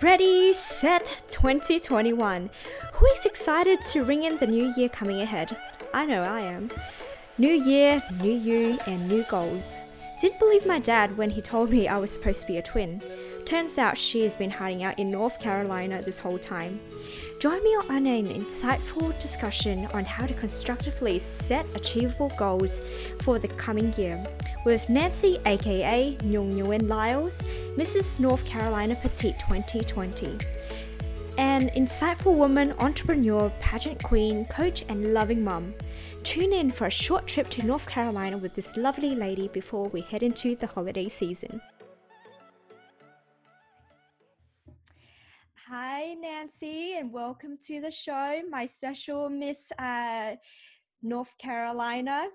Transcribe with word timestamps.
Ready, 0.00 0.52
set, 0.52 1.24
2021. 1.26 2.50
Who 2.92 3.06
is 3.06 3.24
excited 3.24 3.80
to 3.86 4.04
ring 4.04 4.22
in 4.22 4.38
the 4.38 4.46
new 4.46 4.72
year 4.76 4.88
coming 4.88 5.20
ahead? 5.20 5.56
I 5.92 6.06
know 6.06 6.22
I 6.22 6.38
am. 6.38 6.70
New 7.36 7.50
year, 7.50 8.00
new 8.20 8.32
you, 8.32 8.78
and 8.86 9.08
new 9.08 9.24
goals. 9.24 9.76
Didn't 10.20 10.38
believe 10.38 10.64
my 10.66 10.78
dad 10.78 11.16
when 11.16 11.30
he 11.30 11.42
told 11.42 11.70
me 11.70 11.88
I 11.88 11.98
was 11.98 12.12
supposed 12.12 12.42
to 12.42 12.46
be 12.46 12.58
a 12.58 12.62
twin. 12.62 13.02
Turns 13.44 13.76
out 13.76 13.98
she 13.98 14.22
has 14.22 14.36
been 14.36 14.52
hiding 14.52 14.84
out 14.84 15.00
in 15.00 15.10
North 15.10 15.40
Carolina 15.40 16.00
this 16.00 16.20
whole 16.20 16.38
time. 16.38 16.78
Join 17.38 17.62
me 17.62 17.70
on 17.88 18.04
an 18.08 18.26
insightful 18.26 19.16
discussion 19.20 19.86
on 19.94 20.04
how 20.04 20.26
to 20.26 20.34
constructively 20.34 21.20
set 21.20 21.64
achievable 21.76 22.32
goals 22.36 22.80
for 23.22 23.38
the 23.38 23.46
coming 23.46 23.92
year 23.92 24.20
with 24.64 24.88
Nancy, 24.88 25.38
aka 25.46 26.16
Nhung 26.22 26.56
Nguyen 26.56 26.88
Liles, 26.88 27.40
Mrs. 27.76 28.18
North 28.18 28.44
Carolina 28.44 28.96
Petite 28.96 29.38
2020. 29.38 30.36
An 31.38 31.68
insightful 31.76 32.34
woman, 32.34 32.72
entrepreneur, 32.80 33.52
pageant 33.60 34.02
queen, 34.02 34.44
coach, 34.46 34.84
and 34.88 35.14
loving 35.14 35.44
mum. 35.44 35.72
Tune 36.24 36.52
in 36.52 36.72
for 36.72 36.88
a 36.88 36.90
short 36.90 37.28
trip 37.28 37.48
to 37.50 37.64
North 37.64 37.86
Carolina 37.86 38.36
with 38.36 38.56
this 38.56 38.76
lovely 38.76 39.14
lady 39.14 39.46
before 39.46 39.86
we 39.90 40.00
head 40.00 40.24
into 40.24 40.56
the 40.56 40.66
holiday 40.66 41.08
season. 41.08 41.60
Hi, 45.70 46.14
Nancy, 46.14 46.96
and 46.96 47.12
welcome 47.12 47.58
to 47.66 47.82
the 47.82 47.90
show. 47.90 48.40
My 48.48 48.64
special 48.64 49.28
Miss 49.28 49.70
uh, 49.78 50.36
North 51.02 51.36
Carolina, 51.36 52.28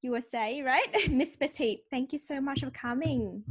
USA, 0.00 0.62
right? 0.62 0.88
Miss 1.10 1.36
Petite, 1.36 1.80
thank 1.90 2.14
you 2.14 2.18
so 2.18 2.40
much 2.40 2.60
for 2.60 2.70
coming. 2.70 3.44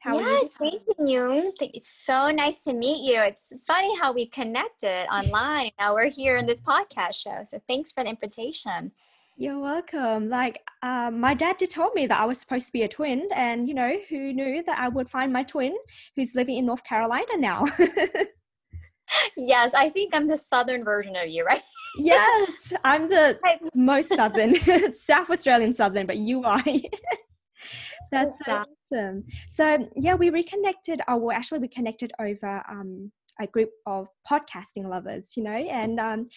How 0.00 0.18
yes, 0.18 0.48
thank 0.54 0.82
you. 0.98 1.54
It's 1.60 1.90
so 1.90 2.32
nice 2.32 2.64
to 2.64 2.72
meet 2.72 3.08
you. 3.08 3.20
It's 3.20 3.52
funny 3.68 3.96
how 4.00 4.12
we 4.12 4.26
connected 4.26 5.06
online. 5.12 5.70
now 5.78 5.94
we're 5.94 6.10
here 6.10 6.36
in 6.36 6.46
this 6.46 6.60
podcast 6.60 7.14
show. 7.14 7.44
So 7.44 7.60
thanks 7.68 7.92
for 7.92 8.02
the 8.02 8.10
invitation. 8.10 8.90
You're 9.36 9.60
welcome. 9.60 10.28
Like, 10.28 10.60
um, 10.82 11.20
my 11.20 11.34
dad 11.34 11.58
did 11.58 11.70
told 11.70 11.94
me 11.94 12.08
that 12.08 12.20
I 12.20 12.24
was 12.24 12.40
supposed 12.40 12.66
to 12.66 12.72
be 12.72 12.82
a 12.82 12.88
twin, 12.88 13.28
and 13.32 13.68
you 13.68 13.74
know, 13.74 13.96
who 14.08 14.32
knew 14.32 14.60
that 14.64 14.80
I 14.80 14.88
would 14.88 15.08
find 15.08 15.32
my 15.32 15.44
twin 15.44 15.76
who's 16.16 16.34
living 16.34 16.56
in 16.56 16.66
North 16.66 16.82
Carolina 16.82 17.36
now? 17.36 17.68
yes, 19.36 19.74
I 19.74 19.88
think 19.90 20.14
I'm 20.14 20.28
the 20.28 20.36
southern 20.36 20.84
version 20.84 21.16
of 21.16 21.28
you, 21.28 21.44
right? 21.44 21.62
yes, 21.96 22.72
I'm 22.84 23.08
the 23.08 23.38
most 23.74 24.14
southern, 24.14 24.54
South 24.94 25.30
Australian 25.30 25.74
southern, 25.74 26.06
but 26.06 26.18
you 26.18 26.44
are. 26.44 26.62
That's 28.10 28.36
awesome. 28.46 29.24
So 29.48 29.88
yeah, 29.96 30.14
we 30.14 30.30
reconnected. 30.30 31.00
Oh, 31.08 31.16
well, 31.16 31.36
actually, 31.36 31.60
we 31.60 31.68
connected 31.68 32.12
over 32.18 32.62
um, 32.68 33.10
a 33.40 33.46
group 33.46 33.70
of 33.86 34.08
podcasting 34.30 34.86
lovers, 34.86 35.30
you 35.36 35.42
know, 35.42 35.52
and 35.52 35.98
um, 35.98 36.28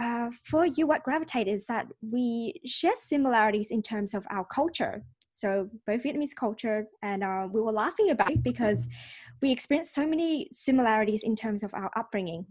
uh, 0.00 0.30
for 0.42 0.66
you, 0.66 0.86
what 0.86 1.04
gravitate 1.04 1.46
is 1.46 1.66
that 1.66 1.86
we 2.02 2.60
share 2.66 2.96
similarities 2.96 3.68
in 3.70 3.82
terms 3.82 4.14
of 4.14 4.26
our 4.30 4.44
culture. 4.44 5.02
So 5.34 5.68
both 5.84 6.04
Vietnamese 6.04 6.34
culture, 6.34 6.86
and 7.02 7.24
uh, 7.24 7.48
we 7.50 7.60
were 7.60 7.72
laughing 7.72 8.10
about 8.10 8.30
it 8.30 8.42
because 8.44 8.86
we 9.42 9.50
experienced 9.50 9.92
so 9.92 10.06
many 10.06 10.48
similarities 10.52 11.24
in 11.24 11.34
terms 11.34 11.64
of 11.64 11.74
our 11.74 11.90
upbringing. 11.96 12.46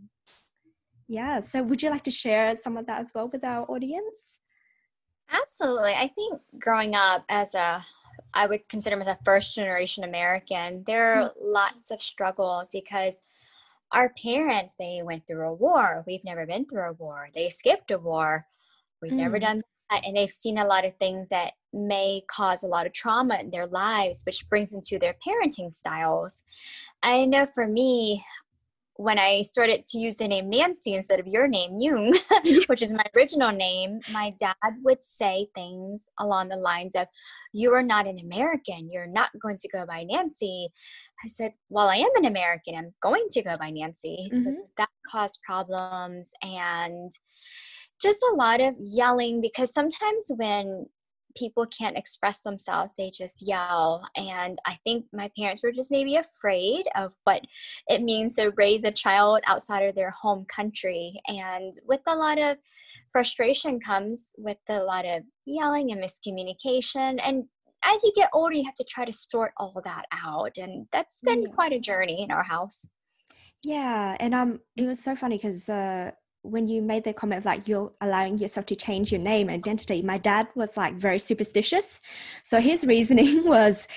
Yeah, 1.07 1.39
so 1.39 1.63
would 1.63 1.81
you 1.81 1.89
like 1.89 2.03
to 2.03 2.11
share 2.11 2.55
some 2.57 2.75
of 2.75 2.85
that 2.87 3.01
as 3.01 3.11
well 3.15 3.29
with 3.29 3.43
our 3.45 3.65
audience? 3.71 4.39
Absolutely. 5.31 5.93
I 5.93 6.07
think 6.07 6.41
growing 6.59 6.93
up 6.93 7.23
as 7.29 7.55
a 7.55 7.81
I 8.33 8.47
would 8.47 8.67
consider 8.67 8.97
myself 8.97 9.19
first 9.23 9.55
generation 9.55 10.03
American, 10.03 10.83
there 10.85 11.13
are 11.13 11.29
mm-hmm. 11.29 11.39
lots 11.41 11.89
of 11.89 12.01
struggles 12.01 12.69
because 12.71 13.21
our 13.93 14.11
parents 14.21 14.75
they 14.77 15.01
went 15.03 15.25
through 15.25 15.47
a 15.47 15.53
war. 15.53 16.03
We've 16.05 16.23
never 16.25 16.45
been 16.45 16.65
through 16.65 16.89
a 16.89 16.93
war. 16.93 17.29
They 17.33 17.49
skipped 17.49 17.91
a 17.91 17.97
war. 17.97 18.45
We've 19.01 19.13
mm. 19.13 19.17
never 19.17 19.39
done 19.39 19.61
and 19.91 20.15
they've 20.15 20.29
seen 20.29 20.57
a 20.57 20.65
lot 20.65 20.85
of 20.85 20.95
things 20.97 21.29
that 21.29 21.53
may 21.71 22.21
cause 22.27 22.63
a 22.63 22.67
lot 22.67 22.85
of 22.85 22.93
trauma 22.93 23.37
in 23.39 23.49
their 23.49 23.67
lives, 23.67 24.23
which 24.25 24.47
brings 24.49 24.73
into 24.73 24.99
their 24.99 25.15
parenting 25.25 25.73
styles. 25.73 26.43
I 27.01 27.25
know 27.25 27.45
for 27.45 27.67
me, 27.67 28.23
when 28.97 29.17
I 29.17 29.41
started 29.41 29.85
to 29.87 29.97
use 29.97 30.17
the 30.17 30.27
name 30.27 30.49
Nancy 30.49 30.93
instead 30.93 31.19
of 31.19 31.27
your 31.27 31.47
name, 31.47 31.71
Nhung, 31.71 32.15
which 32.67 32.81
is 32.81 32.93
my 32.93 33.03
original 33.15 33.51
name, 33.51 33.99
my 34.11 34.33
dad 34.39 34.55
would 34.83 35.03
say 35.03 35.47
things 35.55 36.09
along 36.19 36.49
the 36.49 36.55
lines 36.55 36.95
of, 36.95 37.07
You 37.53 37.73
are 37.73 37.83
not 37.83 38.07
an 38.07 38.19
American. 38.19 38.89
You're 38.89 39.07
not 39.07 39.31
going 39.41 39.57
to 39.57 39.69
go 39.69 39.85
by 39.85 40.03
Nancy. 40.03 40.69
I 41.23 41.27
said, 41.27 41.53
Well, 41.69 41.89
I 41.89 41.97
am 41.97 42.15
an 42.17 42.25
American. 42.25 42.75
I'm 42.75 42.93
going 43.01 43.27
to 43.31 43.41
go 43.41 43.53
by 43.59 43.71
Nancy. 43.71 44.29
Mm-hmm. 44.31 44.43
So 44.43 44.57
that 44.77 44.89
caused 45.11 45.39
problems 45.43 46.31
and 46.43 47.11
just 48.03 48.19
a 48.31 48.35
lot 48.35 48.59
of 48.61 48.75
yelling 48.79 49.39
because 49.41 49.73
sometimes 49.73 50.25
when 50.35 50.85
people 51.35 51.65
can't 51.65 51.97
express 51.97 52.41
themselves 52.41 52.93
they 52.97 53.09
just 53.09 53.41
yell. 53.41 54.07
And 54.15 54.57
i 54.67 54.75
think 54.83 55.05
my 55.13 55.31
parents 55.37 55.63
were 55.63 55.71
just 55.71 55.91
maybe 55.91 56.17
afraid 56.17 56.85
of 56.95 57.13
what 57.23 57.41
it 57.87 58.01
means 58.01 58.35
to 58.35 58.51
raise 58.57 58.83
a 58.83 58.91
child 58.91 59.39
outside 59.47 59.83
of 59.83 59.95
their 59.95 60.13
home 60.21 60.45
country. 60.45 61.15
And 61.27 61.73
with 61.87 62.01
a 62.07 62.15
lot 62.15 62.39
of 62.39 62.57
frustration 63.11 63.79
comes 63.79 64.33
with 64.37 64.57
a 64.69 64.79
lot 64.79 65.05
of 65.05 65.23
yelling 65.45 65.91
and 65.91 66.03
miscommunication. 66.03 67.19
And 67.25 67.45
as 67.85 68.03
you 68.03 68.13
get 68.15 68.29
older 68.33 68.55
you 68.55 68.65
have 68.65 68.75
to 68.75 68.85
try 68.89 69.05
to 69.05 69.13
sort 69.13 69.53
all 69.57 69.81
that 69.83 70.05
out. 70.11 70.57
And 70.57 70.87
that's 70.91 71.21
been 71.23 71.47
quite 71.47 71.73
a 71.73 71.79
journey 71.79 72.21
in 72.21 72.31
our 72.31 72.43
house. 72.43 72.87
Yeah 73.63 74.17
and 74.19 74.35
um 74.35 74.59
it 74.75 74.85
was 74.85 74.99
so 74.99 75.15
funny 75.15 75.37
because 75.37 75.69
uh 75.69 76.11
when 76.43 76.67
you 76.67 76.81
made 76.81 77.03
the 77.05 77.13
comment 77.13 77.39
of 77.39 77.45
like 77.45 77.67
you're 77.67 77.91
allowing 78.01 78.37
yourself 78.37 78.65
to 78.67 78.75
change 78.75 79.11
your 79.11 79.21
name 79.21 79.49
and 79.49 79.57
identity 79.57 80.01
my 80.01 80.17
dad 80.17 80.47
was 80.55 80.77
like 80.77 80.95
very 80.95 81.19
superstitious. 81.19 82.01
So 82.43 82.59
his 82.59 82.85
reasoning 82.85 83.43
was 83.47 83.87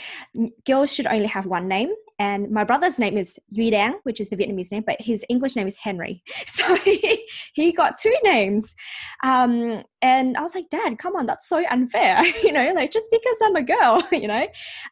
girls 0.65 0.93
should 0.93 1.07
only 1.07 1.27
have 1.27 1.47
one 1.47 1.69
name 1.69 1.91
and 2.19 2.51
my 2.51 2.65
brother's 2.65 2.99
name 2.99 3.19
is 3.19 3.39
Yu 3.51 3.71
Dang, 3.71 3.99
which 4.05 4.21
is 4.21 4.31
the 4.31 4.37
Vietnamese 4.37 4.73
name, 4.73 4.85
but 4.87 4.97
his 5.01 5.25
English 5.29 5.55
name 5.55 5.67
is 5.67 5.77
Henry. 5.77 6.23
So 6.47 6.75
he, 6.77 7.29
he 7.53 7.71
got 7.71 7.99
two 7.99 8.15
names. 8.25 8.75
Um, 9.23 9.83
and 10.01 10.37
I 10.37 10.41
was 10.41 10.55
like, 10.55 10.71
Dad, 10.71 10.97
come 10.99 11.15
on, 11.15 11.27
that's 11.27 11.49
so 11.49 11.63
unfair, 11.71 12.25
you 12.43 12.51
know, 12.51 12.73
like 12.75 12.91
just 12.91 13.11
because 13.11 13.37
I'm 13.45 13.57
a 13.57 13.63
girl, 13.63 14.03
you 14.13 14.27
know. 14.27 14.47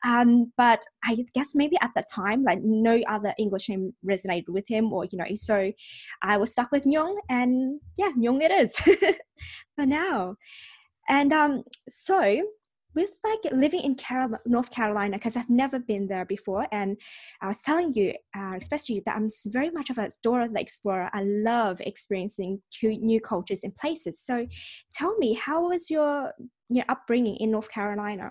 Um, 0.05 0.53
but 0.59 0.83
I 1.05 1.25
guess 1.35 1.55
maybe 1.55 1.77
at 1.81 1.91
the 1.97 2.05
time, 2.13 2.45
like 2.45 2.61
no 2.63 3.01
other 3.09 3.33
English 3.39 3.71
name 3.71 3.95
resonated 4.07 4.49
with 4.49 4.69
him, 4.69 4.93
or 4.93 5.07
you 5.11 5.17
know, 5.19 5.25
so 5.37 5.73
I 6.23 6.37
was 6.37 6.53
stuck 6.53 6.71
with 6.71 6.85
Nyong, 6.85 7.15
and 7.31 7.81
yeah, 7.97 8.11
Nyong 8.19 8.43
it 8.43 8.51
is 8.51 8.79
for 9.75 9.87
now. 9.87 10.37
And 11.09 11.33
um, 11.33 11.65
so 11.89 12.43
with 12.95 13.19
like 13.25 13.53
living 13.53 13.81
in 13.81 13.95
Carol- 13.95 14.39
North 14.47 14.71
Carolina, 14.71 15.17
because 15.17 15.37
I've 15.37 15.51
never 15.51 15.79
been 15.79 16.07
there 16.07 16.25
before, 16.25 16.67
and 16.73 16.97
I 17.41 17.49
was 17.49 17.63
telling 17.63 17.95
you, 17.95 18.15
uh, 18.37 18.55
especially 18.57 19.03
that 19.07 19.17
I'm 19.17 19.29
very 19.47 19.71
much 19.71 19.91
of 19.91 19.99
a 19.99 20.09
Dora 20.23 20.49
the 20.49 20.61
Explorer. 20.61 21.11
I 21.13 21.23
love 21.23 21.81
experiencing 21.81 22.63
new 22.83 23.21
cultures 23.21 23.61
and 23.63 23.75
places. 23.75 24.21
So, 24.21 24.47
tell 24.93 25.17
me, 25.19 25.35
how 25.35 25.69
was 25.69 25.91
your 25.91 26.33
your 26.69 26.85
upbringing 26.89 27.37
in 27.37 27.51
North 27.51 27.71
Carolina? 27.71 28.31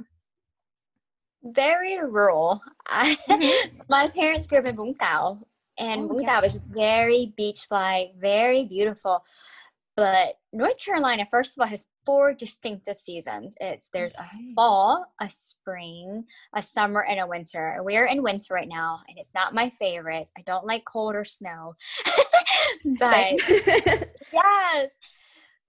Very 1.44 2.00
rural. 2.00 2.62
Mm-hmm. 2.88 3.78
my 3.90 4.08
parents 4.08 4.48
grew 4.48 4.60
up 4.60 4.66
in 4.66 4.78
Vũng 4.78 4.98
and 5.78 6.04
oh, 6.04 6.14
Vũng 6.14 6.26
Tàu 6.26 6.42
yeah. 6.42 6.48
is 6.50 6.58
very 6.70 7.34
beach-like, 7.36 8.14
very 8.20 8.66
beautiful. 8.66 9.24
But 9.96 10.36
North 10.54 10.80
Carolina, 10.80 11.28
first 11.30 11.58
of 11.58 11.62
all, 11.62 11.68
has 11.68 11.88
four 12.06 12.32
distinctive 12.32 13.00
seasons. 13.00 13.56
It's 13.60 13.90
there's 13.90 14.14
a 14.16 14.30
fall, 14.56 15.04
a 15.20 15.28
spring, 15.28 16.26
a 16.56 16.62
summer, 16.62 17.04
and 17.04 17.20
a 17.20 17.26
winter. 17.26 17.80
We're 17.82 18.06
in 18.06 18.22
winter 18.22 18.54
right 18.54 18.68
now, 18.68 19.00
and 19.10 19.18
it's 19.18 19.34
not 19.34 19.56
my 19.56 19.72
favorite. 19.72 20.30
I 20.38 20.42
don't 20.46 20.66
like 20.66 20.86
cold 20.86 21.16
or 21.16 21.26
snow. 21.26 21.76
but 23.00 23.40
yes, 24.32 24.98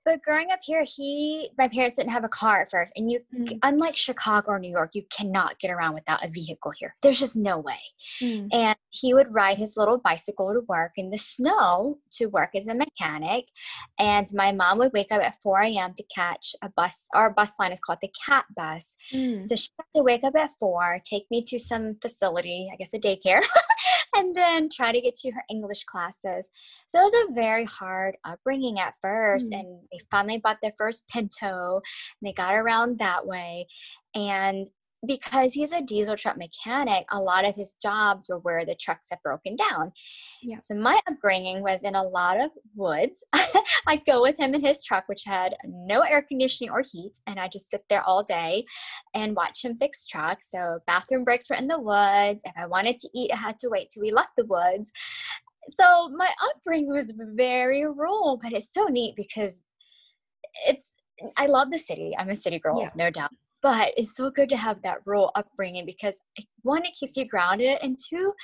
but 0.04 0.22
growing 0.22 0.50
up 0.50 0.60
here, 0.62 0.84
he 0.84 1.50
my 1.58 1.68
parents 1.68 1.96
didn't 1.96 2.12
have 2.12 2.24
a 2.24 2.28
car 2.28 2.62
at 2.62 2.70
first, 2.70 2.92
and 2.96 3.10
you 3.10 3.20
mm. 3.34 3.58
unlike 3.62 3.96
Chicago 3.96 4.52
or 4.52 4.58
New 4.58 4.70
York, 4.70 4.90
you 4.94 5.02
cannot 5.10 5.58
get 5.58 5.70
around 5.70 5.94
without 5.94 6.24
a 6.24 6.28
vehicle 6.28 6.72
here. 6.78 6.94
There's 7.02 7.18
just 7.18 7.36
no 7.36 7.58
way. 7.58 7.80
Mm. 8.22 8.48
And 8.52 8.76
he 8.90 9.14
would 9.14 9.32
ride 9.32 9.58
his 9.58 9.76
little 9.76 9.98
bicycle 9.98 10.52
to 10.52 10.60
work 10.68 10.92
in 10.96 11.10
the 11.10 11.18
snow 11.18 11.98
to 12.12 12.26
work 12.26 12.50
as 12.54 12.68
a 12.68 12.74
mechanic. 12.74 13.46
And 13.98 14.26
my 14.34 14.52
mom 14.52 14.78
would 14.78 14.92
wake 14.92 15.10
up 15.10 15.22
at 15.22 15.40
4 15.42 15.60
a.m. 15.62 15.94
to 15.94 16.04
catch 16.14 16.54
a 16.62 16.68
bus. 16.76 17.06
Our 17.14 17.30
bus 17.30 17.52
line 17.58 17.72
is 17.72 17.80
called 17.80 17.98
the 18.02 18.12
Cat 18.26 18.44
Bus. 18.56 18.94
Mm. 19.12 19.44
So 19.44 19.56
she 19.56 19.68
had 19.78 19.98
to 19.98 20.04
wake 20.04 20.24
up 20.24 20.36
at 20.36 20.50
four, 20.58 21.00
take 21.04 21.24
me 21.30 21.42
to 21.46 21.58
some 21.58 21.96
facility, 22.00 22.70
I 22.72 22.76
guess 22.76 22.94
a 22.94 22.98
daycare. 22.98 23.42
and 24.16 24.34
then 24.34 24.68
try 24.68 24.92
to 24.92 25.00
get 25.00 25.14
to 25.16 25.30
her 25.30 25.42
English 25.50 25.84
classes. 25.84 26.48
So 26.86 27.00
it 27.00 27.04
was 27.04 27.26
a 27.28 27.32
very 27.32 27.64
hard 27.64 28.16
upbringing 28.24 28.78
at 28.78 28.94
first. 29.00 29.50
Mm. 29.52 29.60
And 29.60 29.80
they 29.92 29.98
finally 30.10 30.38
bought 30.38 30.58
their 30.62 30.74
first 30.78 31.06
Pinto 31.08 31.76
and 31.76 32.28
they 32.28 32.32
got 32.32 32.54
around 32.54 32.98
that 32.98 33.26
way. 33.26 33.66
And 34.14 34.66
because 35.06 35.52
he's 35.52 35.72
a 35.72 35.80
diesel 35.80 36.16
truck 36.16 36.36
mechanic, 36.36 37.04
a 37.10 37.18
lot 37.20 37.46
of 37.46 37.54
his 37.54 37.74
jobs 37.82 38.28
were 38.28 38.38
where 38.38 38.64
the 38.64 38.74
trucks 38.74 39.06
have 39.10 39.22
broken 39.22 39.56
down. 39.56 39.92
Yeah. 40.42 40.58
So 40.62 40.74
my 40.74 41.00
upbringing 41.08 41.62
was 41.62 41.82
in 41.82 41.94
a 41.94 42.02
lot 42.02 42.40
of 42.40 42.50
woods. 42.74 43.24
I'd 43.86 44.04
go 44.06 44.22
with 44.22 44.36
him 44.38 44.54
in 44.54 44.60
his 44.60 44.84
truck, 44.84 45.04
which 45.06 45.22
had 45.24 45.54
no 45.66 46.00
air 46.00 46.22
conditioning 46.22 46.70
or 46.70 46.82
heat, 46.90 47.12
and 47.26 47.38
I 47.38 47.48
just 47.48 47.70
sit 47.70 47.82
there 47.88 48.02
all 48.02 48.22
day 48.22 48.64
and 49.14 49.36
watch 49.36 49.64
him 49.64 49.76
fix 49.78 50.06
trucks. 50.06 50.50
So 50.50 50.78
bathroom 50.86 51.24
breaks 51.24 51.48
were 51.48 51.56
in 51.56 51.68
the 51.68 51.80
woods. 51.80 52.42
If 52.44 52.52
I 52.56 52.66
wanted 52.66 52.98
to 52.98 53.08
eat, 53.14 53.30
I 53.32 53.36
had 53.36 53.58
to 53.60 53.68
wait 53.68 53.90
till 53.90 54.02
we 54.02 54.12
left 54.12 54.30
the 54.36 54.46
woods. 54.46 54.90
So 55.78 56.08
my 56.10 56.30
upbringing 56.50 56.92
was 56.92 57.12
very 57.16 57.84
rural, 57.84 58.38
but 58.42 58.52
it's 58.52 58.70
so 58.72 58.84
neat 58.86 59.14
because 59.16 59.64
it's 60.68 60.94
I 61.36 61.46
love 61.46 61.70
the 61.70 61.78
city. 61.78 62.14
I'm 62.18 62.28
a 62.30 62.36
city 62.36 62.58
girl, 62.58 62.80
Yeah. 62.80 62.90
no 62.96 63.10
doubt. 63.10 63.30
But 63.64 63.94
it's 63.96 64.14
so 64.14 64.30
good 64.30 64.50
to 64.50 64.58
have 64.58 64.82
that 64.82 64.98
rural 65.06 65.30
upbringing 65.34 65.86
because 65.86 66.20
one, 66.64 66.84
it 66.84 66.92
keeps 66.92 67.16
you 67.16 67.24
grounded, 67.24 67.78
and 67.82 67.96
two, 67.96 68.34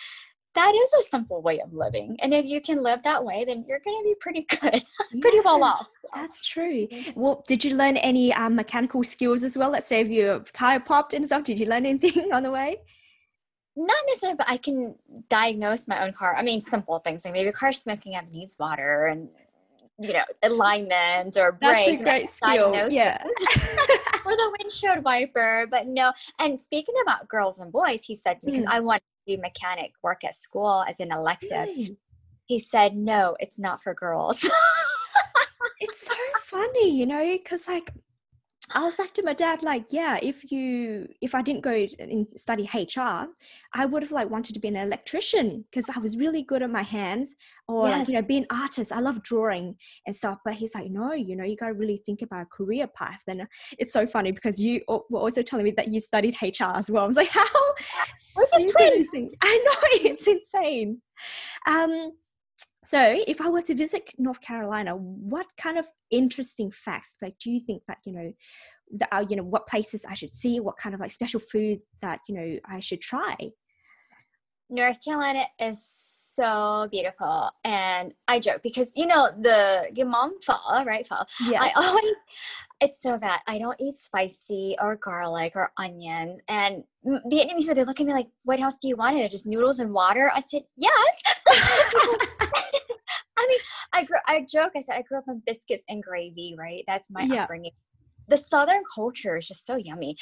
that 0.55 0.75
is 0.75 0.93
a 0.94 1.02
simple 1.11 1.43
way 1.43 1.61
of 1.61 1.75
living. 1.75 2.17
And 2.20 2.32
if 2.32 2.46
you 2.46 2.62
can 2.62 2.82
live 2.82 3.02
that 3.02 3.22
way, 3.22 3.44
then 3.44 3.62
you're 3.69 3.82
going 3.84 3.99
to 3.99 4.02
be 4.02 4.14
pretty 4.19 4.46
good, 4.61 4.82
pretty 5.20 5.40
well 5.40 5.62
off. 5.62 5.88
That's 6.14 6.43
true. 6.43 6.88
Well, 7.14 7.44
did 7.46 7.62
you 7.62 7.76
learn 7.76 7.99
any 7.99 8.32
um, 8.32 8.56
mechanical 8.56 9.05
skills 9.05 9.44
as 9.44 9.58
well? 9.58 9.70
Let's 9.70 9.88
say 9.88 10.00
if 10.00 10.08
your 10.08 10.40
tire 10.55 10.81
popped 10.81 11.12
and 11.12 11.26
stuff, 11.26 11.44
did 11.44 11.61
you 11.61 11.67
learn 11.67 11.84
anything 11.84 12.32
on 12.32 12.43
the 12.43 12.50
way? 12.50 12.78
Not 13.76 14.02
necessarily, 14.08 14.37
but 14.38 14.49
I 14.49 14.56
can 14.56 14.94
diagnose 15.28 15.87
my 15.87 16.02
own 16.02 16.14
car. 16.14 16.34
I 16.34 16.40
mean, 16.43 16.62
simple 16.62 16.99
things 17.00 17.26
like 17.26 17.34
maybe 17.34 17.50
a 17.50 17.52
car 17.52 17.72
smoking 17.72 18.17
up 18.17 18.25
needs 18.32 18.56
water 18.58 19.08
and 19.08 19.28
you 20.00 20.12
know 20.14 20.25
alignment 20.43 21.37
or 21.37 21.56
That's 21.61 21.73
brakes. 22.00 22.00
a 22.43 22.47
and 22.49 22.73
great. 22.73 22.93
Yeah. 22.93 23.23
or 24.25 24.37
the 24.37 24.56
windshield 24.58 25.05
wiper. 25.05 25.67
But 25.70 25.87
no, 25.87 26.12
and 26.38 26.58
speaking 26.58 26.94
about 27.02 27.29
girls 27.29 27.58
and 27.58 27.70
boys, 27.70 28.02
he 28.02 28.14
said 28.14 28.41
to 28.41 28.47
me, 28.47 28.52
because 28.52 28.64
Mm. 28.64 28.73
I 28.73 28.81
wanted 28.81 29.02
to 29.26 29.37
do 29.37 29.43
mechanic 29.43 29.93
work 30.02 30.25
at 30.25 30.35
school 30.35 30.85
as 30.88 31.00
an 31.00 31.12
elective, 31.12 31.50
Really? 31.69 31.97
he 32.47 32.58
said, 32.58 32.97
no, 32.97 33.37
it's 33.41 33.58
not 33.58 33.82
for 33.82 33.94
girls. 33.94 34.43
it's 35.81 36.06
so 36.06 36.14
funny, 36.44 36.91
you 36.96 37.06
know, 37.06 37.23
because 37.37 37.69
like 37.69 37.91
I 38.72 38.84
was 38.84 38.99
like 38.99 39.12
to 39.14 39.22
my 39.25 39.32
dad, 39.32 39.62
like, 39.62 39.87
yeah, 39.90 40.19
if 40.22 40.50
you 40.52 41.08
if 41.20 41.34
I 41.34 41.43
didn't 41.43 41.62
go 41.62 41.72
and 41.99 42.26
study 42.37 42.69
HR, 42.72 43.26
I 43.75 43.87
would 43.87 44.02
have 44.02 44.12
like 44.12 44.31
wanted 44.31 44.55
to 44.55 44.61
be 44.61 44.69
an 44.69 44.76
electrician 44.76 45.64
because 45.70 45.90
I 45.94 45.99
was 45.99 46.17
really 46.17 46.43
good 46.43 46.62
at 46.62 46.70
my 46.70 46.82
hands, 46.82 47.34
or 47.69 47.88
like, 47.88 48.06
you 48.08 48.14
know, 48.14 48.20
Yes. 48.20 48.28
be 48.28 48.38
an 48.38 48.46
artist. 48.50 48.93
I 48.93 49.00
love 49.00 49.22
drawing 49.22 49.76
and 50.06 50.14
stuff. 50.14 50.38
But 50.44 50.55
he's 50.55 50.75
like, 50.75 50.90
no, 50.90 51.12
you 51.12 51.37
know, 51.37 51.44
you 51.44 51.56
got 51.56 51.69
to 51.69 51.75
really 51.75 52.02
think 52.06 52.22
about 52.22 52.43
a 52.43 52.46
career 52.46 52.87
path. 52.87 53.22
And 53.28 53.46
it's 53.78 53.93
so 53.93 54.06
funny 54.06 54.32
because 54.32 54.61
you 54.61 54.82
were 54.88 55.20
also 55.20 55.43
telling 55.43 55.64
me 55.64 55.72
that 55.72 55.88
you 55.88 56.00
studied 56.00 56.37
HR 56.40 56.72
as 56.75 56.90
well. 56.90 57.05
I 57.05 57.06
was 57.06 57.17
like, 57.17 57.28
how? 57.32 57.44
We're 58.37 58.67
twins. 58.67 59.11
I 59.43 59.64
know 59.64 60.11
it's 60.11 60.26
insane. 60.28 61.02
Um, 61.67 62.12
so, 62.85 63.17
if 63.27 63.41
I 63.41 63.49
were 63.49 63.62
to 63.62 63.75
visit 63.75 64.11
North 64.19 64.41
Carolina, 64.41 64.97
what 64.97 65.47
kind 65.57 65.79
of 65.79 65.87
interesting 66.11 66.71
facts, 66.71 67.15
like, 67.23 67.35
do 67.39 67.51
you 67.51 67.61
think 67.61 67.83
that 67.89 67.99
you 68.05 68.12
know, 68.12 68.33
that 68.93 69.09
are, 69.12 69.23
you 69.23 69.37
know, 69.37 69.45
what 69.45 69.67
places 69.67 70.05
I 70.05 70.15
should 70.15 70.31
see, 70.31 70.61
what 70.61 70.77
kind 70.77 70.95
of 70.95 71.01
like 71.01 71.11
special 71.11 71.41
food 71.41 71.81
that 72.03 72.21
you 72.29 72.35
know 72.35 72.59
I 72.67 72.81
should 72.81 73.01
try? 73.01 73.37
North 74.71 74.99
Carolina 75.05 75.45
is 75.59 75.85
so 75.85 76.89
beautiful. 76.91 77.51
And 77.65 78.15
I 78.29 78.39
joke 78.39 78.63
because, 78.63 78.97
you 78.97 79.06
know, 79.06 79.29
the 79.41 79.91
Gimon 79.97 80.31
Fall, 80.43 80.85
right? 80.87 81.06
Fall. 81.06 81.27
Yeah, 81.49 81.61
I 81.61 81.73
always, 81.77 82.17
it's 82.81 83.03
so 83.03 83.19
bad. 83.19 83.41
I 83.47 83.59
don't 83.59 83.81
eat 83.81 83.94
spicy 83.94 84.77
or 84.81 84.97
garlic 84.97 85.53
or 85.55 85.73
onions. 85.77 86.38
And 86.49 86.82
Vietnamese 87.06 87.69
would 87.69 87.77
look 87.87 88.00
at 88.00 88.06
me 88.06 88.12
like, 88.12 88.29
what 88.44 88.61
else 88.61 88.77
do 88.81 88.88
you 88.88 88.97
want? 88.97 89.17
It 89.17 89.31
just 89.31 89.47
noodles 89.47 89.81
and 89.81 89.93
water? 89.93 90.32
I 90.35 90.41
said, 90.41 90.62
yes. 90.77 91.23
I 93.37 93.47
mean, 93.47 93.59
I 93.93 94.05
grew, 94.05 94.19
I 94.27 94.47
joke, 94.50 94.73
I 94.77 94.81
said, 94.81 94.97
I 94.97 95.03
grew 95.03 95.19
up 95.19 95.25
on 95.29 95.43
biscuits 95.47 95.85
and 95.88 96.03
gravy, 96.03 96.55
right? 96.59 96.85
That's 96.87 97.11
my 97.11 97.23
Yeah. 97.23 97.43
upbringing. 97.43 97.73
The 98.29 98.37
Southern 98.37 98.82
culture 98.94 99.37
is 99.37 99.49
just 99.49 99.67
so 99.67 99.77
yummy. 99.77 100.17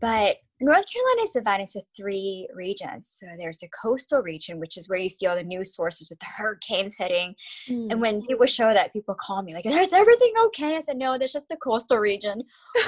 But 0.00 0.36
North 0.64 0.86
Carolina 0.90 1.22
is 1.22 1.30
divided 1.32 1.64
into 1.64 1.82
three 1.94 2.48
regions. 2.54 3.18
So 3.20 3.26
there's 3.36 3.58
the 3.58 3.68
coastal 3.68 4.22
region, 4.22 4.58
which 4.58 4.78
is 4.78 4.88
where 4.88 4.98
you 4.98 5.10
see 5.10 5.26
all 5.26 5.36
the 5.36 5.44
news 5.44 5.74
sources 5.76 6.08
with 6.08 6.18
the 6.20 6.26
hurricanes 6.36 6.96
hitting. 6.96 7.34
Mm. 7.68 7.88
And 7.92 8.00
when 8.00 8.22
people 8.22 8.46
show 8.46 8.72
that, 8.72 8.94
people 8.94 9.14
call 9.14 9.42
me 9.42 9.52
like, 9.52 9.66
"Is 9.66 9.92
everything 9.92 10.32
okay?" 10.46 10.76
I 10.76 10.80
said, 10.80 10.96
"No, 10.96 11.18
there's 11.18 11.34
just 11.34 11.48
the 11.48 11.58
coastal 11.58 11.98
region. 11.98 12.42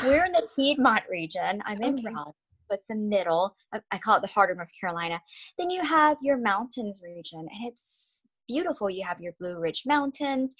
We're 0.05 0.25
in 0.25 0.33
the 0.33 0.49
Piedmont 0.57 1.05
region. 1.11 1.63
I'm 1.67 1.83
in 1.83 1.95
Okay. 1.95 2.05
Raleigh, 2.15 2.33
but 2.71 2.79
it's 2.79 2.89
the 2.89 2.95
middle. 2.95 3.55
I, 3.75 3.99
call 3.99 4.17
it 4.17 4.23
the 4.23 4.29
heart 4.29 4.51
of 4.51 4.57
North 4.57 4.73
Carolina. 4.81 5.21
Then 5.59 5.69
you 5.69 5.83
have 5.83 6.17
your 6.23 6.39
mountains 6.39 7.03
region, 7.05 7.41
and 7.41 7.69
it's 7.69 8.25
beautiful. 8.49 8.89
You 8.89 9.05
have 9.05 9.21
your 9.21 9.35
Blue 9.39 9.59
Ridge 9.59 9.83
Mountains. 9.85 10.55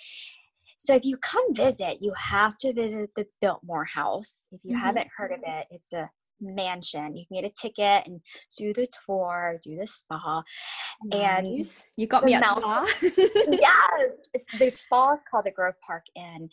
So 0.79 0.95
if 0.95 1.05
you 1.07 1.17
come 1.17 1.55
visit, 1.55 2.03
you 2.03 2.13
have 2.19 2.59
to 2.59 2.75
visit 2.75 3.09
the 3.17 3.27
Biltmore 3.41 3.87
House. 3.87 4.49
If 4.53 4.61
you 4.63 4.77
Mhm. 4.77 4.81
haven't 4.81 5.09
heard 5.17 5.33
of 5.33 5.41
it, 5.43 5.67
it's 5.71 5.95
a 5.95 6.11
mansion. 6.41 7.17
You 7.17 7.25
can 7.27 7.43
get 7.43 7.51
a 7.51 7.55
ticket 7.55 8.07
and 8.07 8.21
do 8.57 8.73
the 8.73 8.87
tour, 9.07 9.59
do 9.63 9.77
the 9.77 9.87
spa. 9.87 10.43
and 11.13 11.47
you 11.97 12.07
got 12.07 12.25
me 12.25 12.35
at 12.35 12.41
mount- 12.41 12.61
spa. 12.61 12.87
yes, 13.03 14.19
it's, 14.35 14.47
the 14.59 14.71
spa 14.71 15.15
is 15.15 15.23
called 15.31 15.45
the 15.45 15.51
Grove 15.51 15.75
Park 15.87 16.05
Inn, 16.15 16.49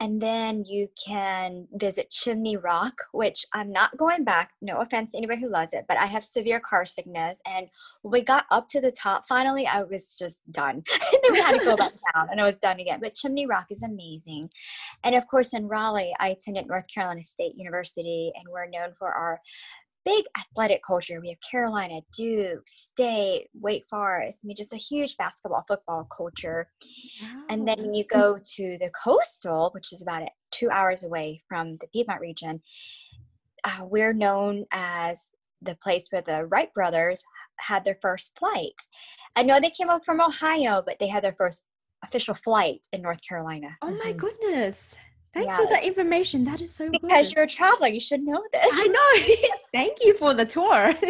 and 0.00 0.20
then 0.20 0.64
you 0.66 0.88
can 1.06 1.68
visit 1.74 2.10
Chimney 2.10 2.56
Rock, 2.56 2.94
which 3.12 3.44
I'm 3.52 3.70
not 3.70 3.96
going 3.98 4.24
back. 4.24 4.52
No 4.62 4.78
offense 4.78 5.12
to 5.12 5.18
anybody 5.18 5.40
who 5.42 5.50
loves 5.50 5.74
it, 5.74 5.84
but 5.86 5.98
I 5.98 6.06
have 6.06 6.24
severe 6.24 6.58
car 6.58 6.86
sickness, 6.86 7.40
and 7.46 7.68
when 8.02 8.12
we 8.12 8.22
got 8.22 8.46
up 8.50 8.68
to 8.70 8.80
the 8.80 8.90
top 8.90 9.26
finally, 9.26 9.66
I 9.66 9.82
was 9.82 10.16
just 10.18 10.40
done. 10.50 10.82
and 10.92 11.20
then 11.22 11.32
we 11.32 11.40
had 11.40 11.58
to 11.58 11.64
go 11.64 11.76
back 11.76 11.92
down, 12.14 12.28
and 12.30 12.40
I 12.40 12.44
was 12.44 12.56
done 12.56 12.80
again. 12.80 13.00
But 13.00 13.14
Chimney 13.14 13.46
Rock 13.46 13.66
is 13.70 13.82
amazing, 13.82 14.50
and 15.04 15.14
of 15.14 15.28
course 15.28 15.52
in 15.52 15.68
Raleigh, 15.68 16.14
I 16.18 16.28
attended 16.28 16.66
North 16.66 16.86
Carolina 16.92 17.22
State 17.22 17.54
University, 17.56 18.32
and 18.34 18.44
we're 18.50 18.68
known 18.68 18.94
for 18.98 19.12
our 19.12 19.40
big 20.04 20.24
athletic 20.38 20.82
culture. 20.82 21.20
We 21.20 21.28
have 21.28 21.38
Carolina, 21.48 22.00
Duke, 22.16 22.66
State, 22.66 23.48
Wake 23.60 23.84
Forest. 23.88 24.40
I 24.42 24.46
mean, 24.46 24.56
just 24.56 24.72
a 24.72 24.78
huge 24.78 25.16
basketball, 25.16 25.64
football 25.68 26.04
culture. 26.04 26.68
And 27.48 27.66
then 27.66 27.92
you 27.92 28.04
go 28.04 28.38
to 28.38 28.78
the 28.80 28.90
coastal, 28.90 29.70
which 29.74 29.92
is 29.92 30.02
about 30.02 30.28
two 30.50 30.70
hours 30.70 31.04
away 31.04 31.42
from 31.48 31.76
the 31.80 31.86
Piedmont 31.92 32.20
region, 32.20 32.62
uh, 33.64 33.84
we're 33.84 34.12
known 34.12 34.64
as 34.72 35.28
the 35.62 35.74
place 35.76 36.06
where 36.10 36.22
the 36.22 36.46
Wright 36.46 36.72
brothers 36.72 37.22
had 37.58 37.84
their 37.84 37.98
first 38.00 38.38
flight. 38.38 38.74
I 39.36 39.42
know 39.42 39.60
they 39.60 39.70
came 39.70 39.90
up 39.90 40.04
from 40.04 40.20
Ohio, 40.20 40.82
but 40.84 40.96
they 40.98 41.08
had 41.08 41.22
their 41.22 41.34
first 41.34 41.64
official 42.02 42.34
flight 42.34 42.86
in 42.92 43.02
North 43.02 43.20
Carolina. 43.26 43.76
Oh 43.82 43.90
my 43.90 44.12
Mhm. 44.12 44.18
goodness. 44.18 44.96
Thanks 45.32 45.56
for 45.56 45.62
Yes. 45.62 45.70
that 45.72 45.84
information. 45.84 46.44
That 46.44 46.60
is 46.60 46.74
so 46.74 46.90
Because 46.90 47.00
good. 47.02 47.08
Because 47.08 47.32
you're 47.32 47.44
a 47.44 47.48
traveler, 47.48 47.88
you 47.88 48.00
should 48.00 48.22
know 48.22 48.42
this. 48.52 48.66
I 48.72 48.86
know. 48.88 49.58
Thank 49.72 49.98
you 50.02 50.14
for 50.14 50.34
the 50.34 50.44
tour. 50.44 50.94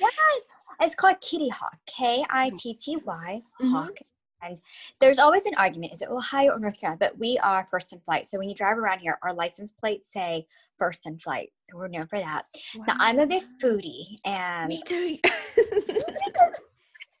Yes, 0.00 0.46
it's 0.80 0.94
called 0.94 1.20
Kitty 1.20 1.48
Hawk, 1.48 1.76
K 1.86 2.24
I 2.30 2.52
T 2.56 2.72
T 2.74 2.96
Y 3.04 3.42
Mhm. 3.60 3.72
Hawk. 3.72 3.98
And 4.42 4.60
there's 5.00 5.18
always 5.18 5.44
an 5.46 5.54
argument: 5.56 5.92
is 5.92 6.02
it 6.02 6.08
Ohio 6.08 6.52
or 6.52 6.58
North 6.60 6.78
Carolina? 6.78 6.98
But 7.00 7.18
we 7.18 7.36
are 7.38 7.66
first 7.68 7.92
in 7.92 7.98
flight. 8.00 8.28
So 8.28 8.38
when 8.38 8.48
you 8.48 8.54
drive 8.54 8.78
around 8.78 9.00
here, 9.00 9.18
our 9.24 9.34
license 9.34 9.72
plates 9.72 10.12
say 10.12 10.46
first 10.78 11.04
in 11.06 11.18
flight. 11.18 11.50
So 11.64 11.76
we're 11.78 11.88
known 11.88 12.06
for 12.06 12.20
that. 12.20 12.44
Now 12.86 12.94
I'm 13.00 13.18
a 13.18 13.26
big 13.26 13.42
foodie, 13.60 14.18
and 14.24 14.68
Me 14.68 14.80
too. 14.86 15.18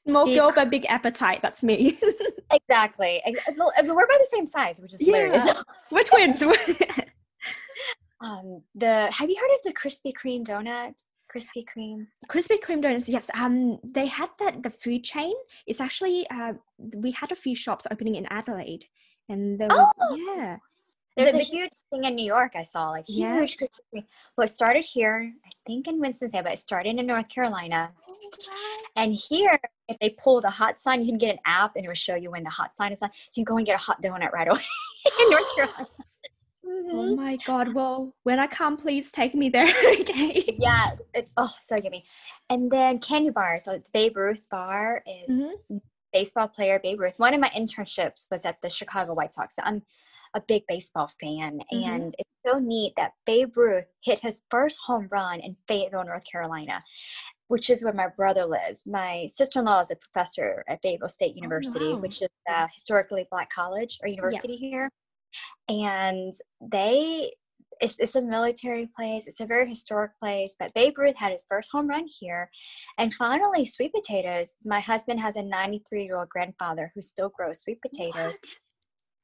Small 0.08 0.24
The- 0.26 0.36
girl 0.36 0.52
but 0.54 0.70
big 0.70 0.86
appetite. 0.88 1.40
That's 1.42 1.62
me. 1.62 1.98
exactly, 2.50 3.22
well, 3.56 3.70
we're 3.84 4.04
about 4.04 4.18
the 4.18 4.28
same 4.30 4.46
size, 4.46 4.80
which 4.80 4.94
is 4.94 5.00
hilarious. 5.02 5.44
Yeah. 5.46 5.62
We're 5.90 6.02
twins. 6.04 6.42
Um, 8.20 8.62
the 8.74 9.08
have 9.12 9.30
you 9.30 9.36
heard 9.40 9.54
of 9.54 9.60
the 9.64 9.72
Krispy 9.72 10.12
Kreme 10.12 10.44
donut? 10.44 11.00
Krispy 11.32 11.64
Kreme. 11.64 12.08
Krispy 12.28 12.58
Kreme 12.60 12.82
donuts. 12.82 13.08
Yes. 13.08 13.30
Um, 13.40 13.78
they 13.84 14.06
had 14.06 14.30
that 14.40 14.64
the 14.64 14.70
food 14.70 15.04
chain. 15.04 15.34
It's 15.68 15.80
actually 15.80 16.26
uh, 16.28 16.54
we 16.96 17.12
had 17.12 17.30
a 17.30 17.36
few 17.36 17.54
shops 17.54 17.86
opening 17.92 18.16
in 18.16 18.26
Adelaide, 18.26 18.86
and 19.28 19.56
there 19.60 19.68
was 19.68 19.92
Oh! 20.00 20.16
yeah. 20.36 20.56
There's 21.18 21.32
The- 21.32 21.40
a 21.40 21.42
huge 21.42 21.70
thing 21.90 22.04
in 22.04 22.14
New 22.14 22.24
York 22.24 22.52
I 22.54 22.62
saw, 22.62 22.90
like 22.90 23.04
Yeah. 23.08 23.40
huge 23.40 23.56
Krispy 23.56 23.68
Kreme. 23.92 24.04
Well, 24.36 24.44
it 24.44 24.48
started 24.48 24.84
here, 24.84 25.34
I 25.44 25.50
think 25.66 25.88
in 25.88 25.98
Winston-Salem, 25.98 26.44
but 26.44 26.52
it 26.52 26.58
started 26.58 26.96
in 26.96 27.06
North 27.06 27.28
Carolina. 27.28 27.92
And 28.94 29.14
here, 29.28 29.58
if 29.88 29.98
they 29.98 30.10
pull 30.10 30.40
the 30.40 30.50
hot 30.50 30.78
sign, 30.78 31.02
you 31.02 31.08
can 31.08 31.18
get 31.18 31.34
an 31.34 31.40
app 31.44 31.74
and 31.76 31.84
it 31.84 31.88
will 31.88 31.94
show 31.94 32.14
you 32.14 32.30
when 32.30 32.44
the 32.44 32.50
hot 32.50 32.74
sign 32.76 32.92
is 32.92 33.02
on. 33.02 33.10
So 33.30 33.40
you 33.40 33.44
can 33.44 33.52
go 33.54 33.56
and 33.58 33.66
get 33.66 33.74
a 33.74 33.78
hot 33.82 34.00
donut 34.00 34.32
right 34.32 34.48
away 34.48 34.60
in 35.20 35.30
North 35.30 35.54
Carolina. 35.56 35.88
Oh 36.70 37.16
my 37.16 37.36
god! 37.46 37.74
Well, 37.74 38.14
when 38.24 38.38
I 38.38 38.46
come, 38.46 38.76
please 38.76 39.10
take 39.10 39.34
me 39.34 39.48
there. 39.48 39.66
okay. 40.00 40.56
Yeah, 40.58 40.96
it's 41.14 41.32
oh 41.36 41.52
so 41.62 41.76
yummy. 41.82 42.04
And 42.50 42.70
then 42.70 42.98
candy 42.98 43.30
bars. 43.30 43.64
So 43.64 43.78
the 43.78 43.90
Babe 43.92 44.16
Ruth 44.16 44.44
bar 44.50 45.02
is 45.06 45.30
Mhm. 45.30 45.80
baseball 46.12 46.48
player 46.48 46.78
Babe 46.78 47.00
Ruth. 47.00 47.18
One 47.18 47.32
of 47.34 47.40
my 47.40 47.48
internships 47.50 48.30
was 48.30 48.44
at 48.44 48.60
the 48.60 48.68
Chicago 48.68 49.14
White 49.14 49.32
Sox. 49.34 49.56
So 49.56 49.62
I'm 49.64 49.82
a 50.34 50.40
big 50.40 50.64
baseball 50.66 51.08
fan, 51.20 51.60
mm-hmm. 51.72 51.88
and 51.90 52.14
it's 52.18 52.30
so 52.46 52.58
neat 52.58 52.94
that 52.96 53.12
Babe 53.26 53.56
Ruth 53.56 53.86
hit 54.02 54.20
his 54.20 54.42
first 54.50 54.78
home 54.86 55.08
run 55.10 55.40
in 55.40 55.56
Fayetteville, 55.66 56.04
North 56.04 56.24
Carolina, 56.30 56.78
which 57.48 57.70
is 57.70 57.82
where 57.82 57.92
my 57.92 58.08
brother 58.08 58.44
lives. 58.44 58.82
My 58.86 59.28
sister 59.30 59.60
in 59.60 59.66
law 59.66 59.80
is 59.80 59.90
a 59.90 59.96
professor 59.96 60.64
at 60.68 60.80
Fayetteville 60.82 61.08
State 61.08 61.32
oh, 61.34 61.42
University, 61.42 61.86
oh, 61.86 61.94
wow. 61.94 62.00
which 62.00 62.22
is 62.22 62.28
a 62.48 62.68
historically 62.68 63.26
black 63.30 63.50
college 63.52 63.98
or 64.02 64.08
university 64.08 64.58
yeah. 64.60 64.68
here. 64.68 64.90
And 65.68 66.32
they, 66.60 67.32
it's, 67.80 67.98
it's 67.98 68.16
a 68.16 68.22
military 68.22 68.88
place, 68.96 69.26
it's 69.26 69.40
a 69.40 69.46
very 69.46 69.68
historic 69.68 70.18
place. 70.18 70.56
But 70.58 70.74
Babe 70.74 70.96
Ruth 70.96 71.16
had 71.16 71.32
his 71.32 71.46
first 71.48 71.70
home 71.72 71.88
run 71.88 72.06
here. 72.08 72.50
And 72.98 73.12
finally, 73.12 73.64
sweet 73.64 73.92
potatoes. 73.92 74.52
My 74.64 74.80
husband 74.80 75.20
has 75.20 75.36
a 75.36 75.42
93 75.42 76.04
year 76.04 76.18
old 76.18 76.28
grandfather 76.28 76.92
who 76.94 77.02
still 77.02 77.30
grows 77.30 77.60
sweet 77.60 77.80
potatoes. 77.82 78.34
What? 78.34 78.46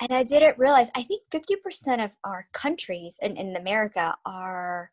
And 0.00 0.12
I 0.12 0.22
didn't 0.24 0.58
realize, 0.58 0.90
I 0.94 1.04
think 1.04 1.22
50% 1.30 2.04
of 2.04 2.10
our 2.24 2.46
countries 2.52 3.18
in, 3.22 3.36
in 3.36 3.56
America 3.56 4.14
are 4.26 4.90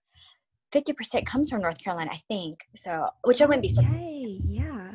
50% 0.71 1.25
comes 1.25 1.49
from 1.49 1.61
North 1.61 1.79
Carolina, 1.83 2.11
I 2.13 2.21
think. 2.27 2.55
So, 2.77 3.07
which 3.23 3.41
I 3.41 3.45
wouldn't 3.45 3.63
be 3.63 3.67
surprised. 3.67 4.43
yeah. 4.47 4.91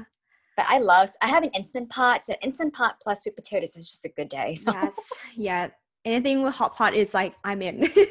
But 0.56 0.66
I 0.68 0.78
love, 0.78 1.10
I 1.20 1.28
have 1.28 1.42
an 1.42 1.50
Instant 1.50 1.90
Pot. 1.90 2.24
So, 2.24 2.34
Instant 2.42 2.72
Pot 2.72 2.96
plus 3.02 3.22
sweet 3.22 3.36
potatoes 3.36 3.76
is 3.76 3.86
just 3.86 4.04
a 4.04 4.08
good 4.08 4.28
day. 4.28 4.54
So. 4.54 4.72
Yes. 4.72 4.94
Yeah. 5.36 5.68
Anything 6.04 6.42
with 6.42 6.54
hot 6.54 6.76
pot 6.76 6.94
is 6.94 7.12
like, 7.12 7.34
I'm 7.42 7.60
in. 7.62 7.82
Yeah, 7.82 7.90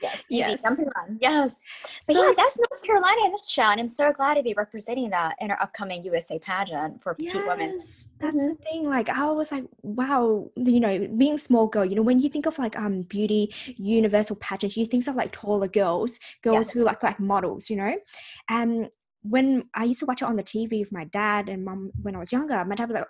easy, 0.00 0.16
yes. 0.30 0.62
jumping 0.62 0.86
on. 0.96 1.18
Yes. 1.20 1.58
But 2.06 2.14
so, 2.14 2.24
yeah, 2.24 2.34
that's 2.36 2.56
North 2.56 2.82
Carolina 2.84 3.16
in 3.24 3.26
a 3.26 3.30
nutshell. 3.32 3.72
And 3.72 3.80
I'm 3.80 3.88
so 3.88 4.12
glad 4.12 4.34
to 4.34 4.44
be 4.44 4.54
representing 4.56 5.10
that 5.10 5.34
in 5.40 5.50
our 5.50 5.60
upcoming 5.60 6.04
USA 6.04 6.38
pageant 6.38 7.02
for 7.02 7.14
petite 7.14 7.34
yes. 7.34 7.48
women 7.48 7.82
that's 8.20 8.36
the 8.36 8.56
thing 8.62 8.88
like 8.88 9.08
i 9.08 9.30
was 9.30 9.50
like 9.50 9.64
wow 9.82 10.48
you 10.56 10.78
know 10.78 11.08
being 11.16 11.38
small 11.38 11.66
girl 11.66 11.84
you 11.84 11.96
know 11.96 12.02
when 12.02 12.20
you 12.20 12.28
think 12.28 12.46
of 12.46 12.58
like 12.58 12.78
um 12.78 13.02
beauty 13.02 13.52
universal 13.76 14.36
pageants 14.36 14.76
you 14.76 14.86
think 14.86 15.06
of 15.06 15.16
like 15.16 15.32
taller 15.32 15.68
girls 15.68 16.18
girls 16.42 16.68
yeah. 16.68 16.80
who 16.80 16.84
like 16.84 17.02
like 17.02 17.18
models 17.18 17.70
you 17.70 17.76
know 17.76 17.94
and 18.48 18.88
when 19.22 19.64
i 19.74 19.84
used 19.84 20.00
to 20.00 20.06
watch 20.06 20.22
it 20.22 20.26
on 20.26 20.36
the 20.36 20.42
tv 20.42 20.80
with 20.80 20.92
my 20.92 21.04
dad 21.04 21.48
and 21.48 21.64
mom 21.64 21.90
when 22.02 22.14
i 22.14 22.18
was 22.18 22.32
younger 22.32 22.64
my 22.64 22.74
dad 22.74 22.88
was 22.88 22.96
like 22.96 23.06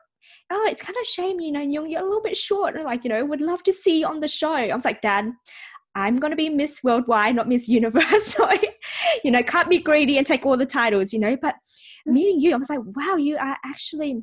oh 0.50 0.68
it's 0.70 0.82
kind 0.82 0.96
of 1.00 1.06
shame 1.06 1.40
you 1.40 1.50
know 1.50 1.60
you're, 1.60 1.86
you're 1.86 2.02
a 2.02 2.04
little 2.04 2.22
bit 2.22 2.36
short 2.36 2.74
and 2.76 2.84
like 2.84 3.04
you 3.04 3.10
know 3.10 3.24
would 3.24 3.40
love 3.40 3.62
to 3.62 3.72
see 3.72 4.00
you 4.00 4.06
on 4.06 4.20
the 4.20 4.28
show 4.28 4.54
i 4.54 4.74
was 4.74 4.84
like 4.84 5.00
dad 5.00 5.32
I'm 5.96 6.18
going 6.18 6.30
to 6.30 6.36
be 6.36 6.48
Miss 6.48 6.84
Worldwide, 6.84 7.34
not 7.34 7.48
Miss 7.48 7.68
Universe. 7.68 8.26
so, 8.26 8.48
you 9.24 9.30
know, 9.32 9.42
can't 9.42 9.68
be 9.68 9.80
greedy 9.80 10.18
and 10.18 10.26
take 10.26 10.46
all 10.46 10.56
the 10.56 10.66
titles, 10.66 11.12
you 11.12 11.18
know. 11.18 11.36
But 11.40 11.56
mm. 12.08 12.12
meeting 12.12 12.40
you, 12.40 12.54
I 12.54 12.58
was 12.58 12.70
like, 12.70 12.78
wow, 12.94 13.16
you 13.16 13.36
are 13.36 13.56
actually 13.64 14.22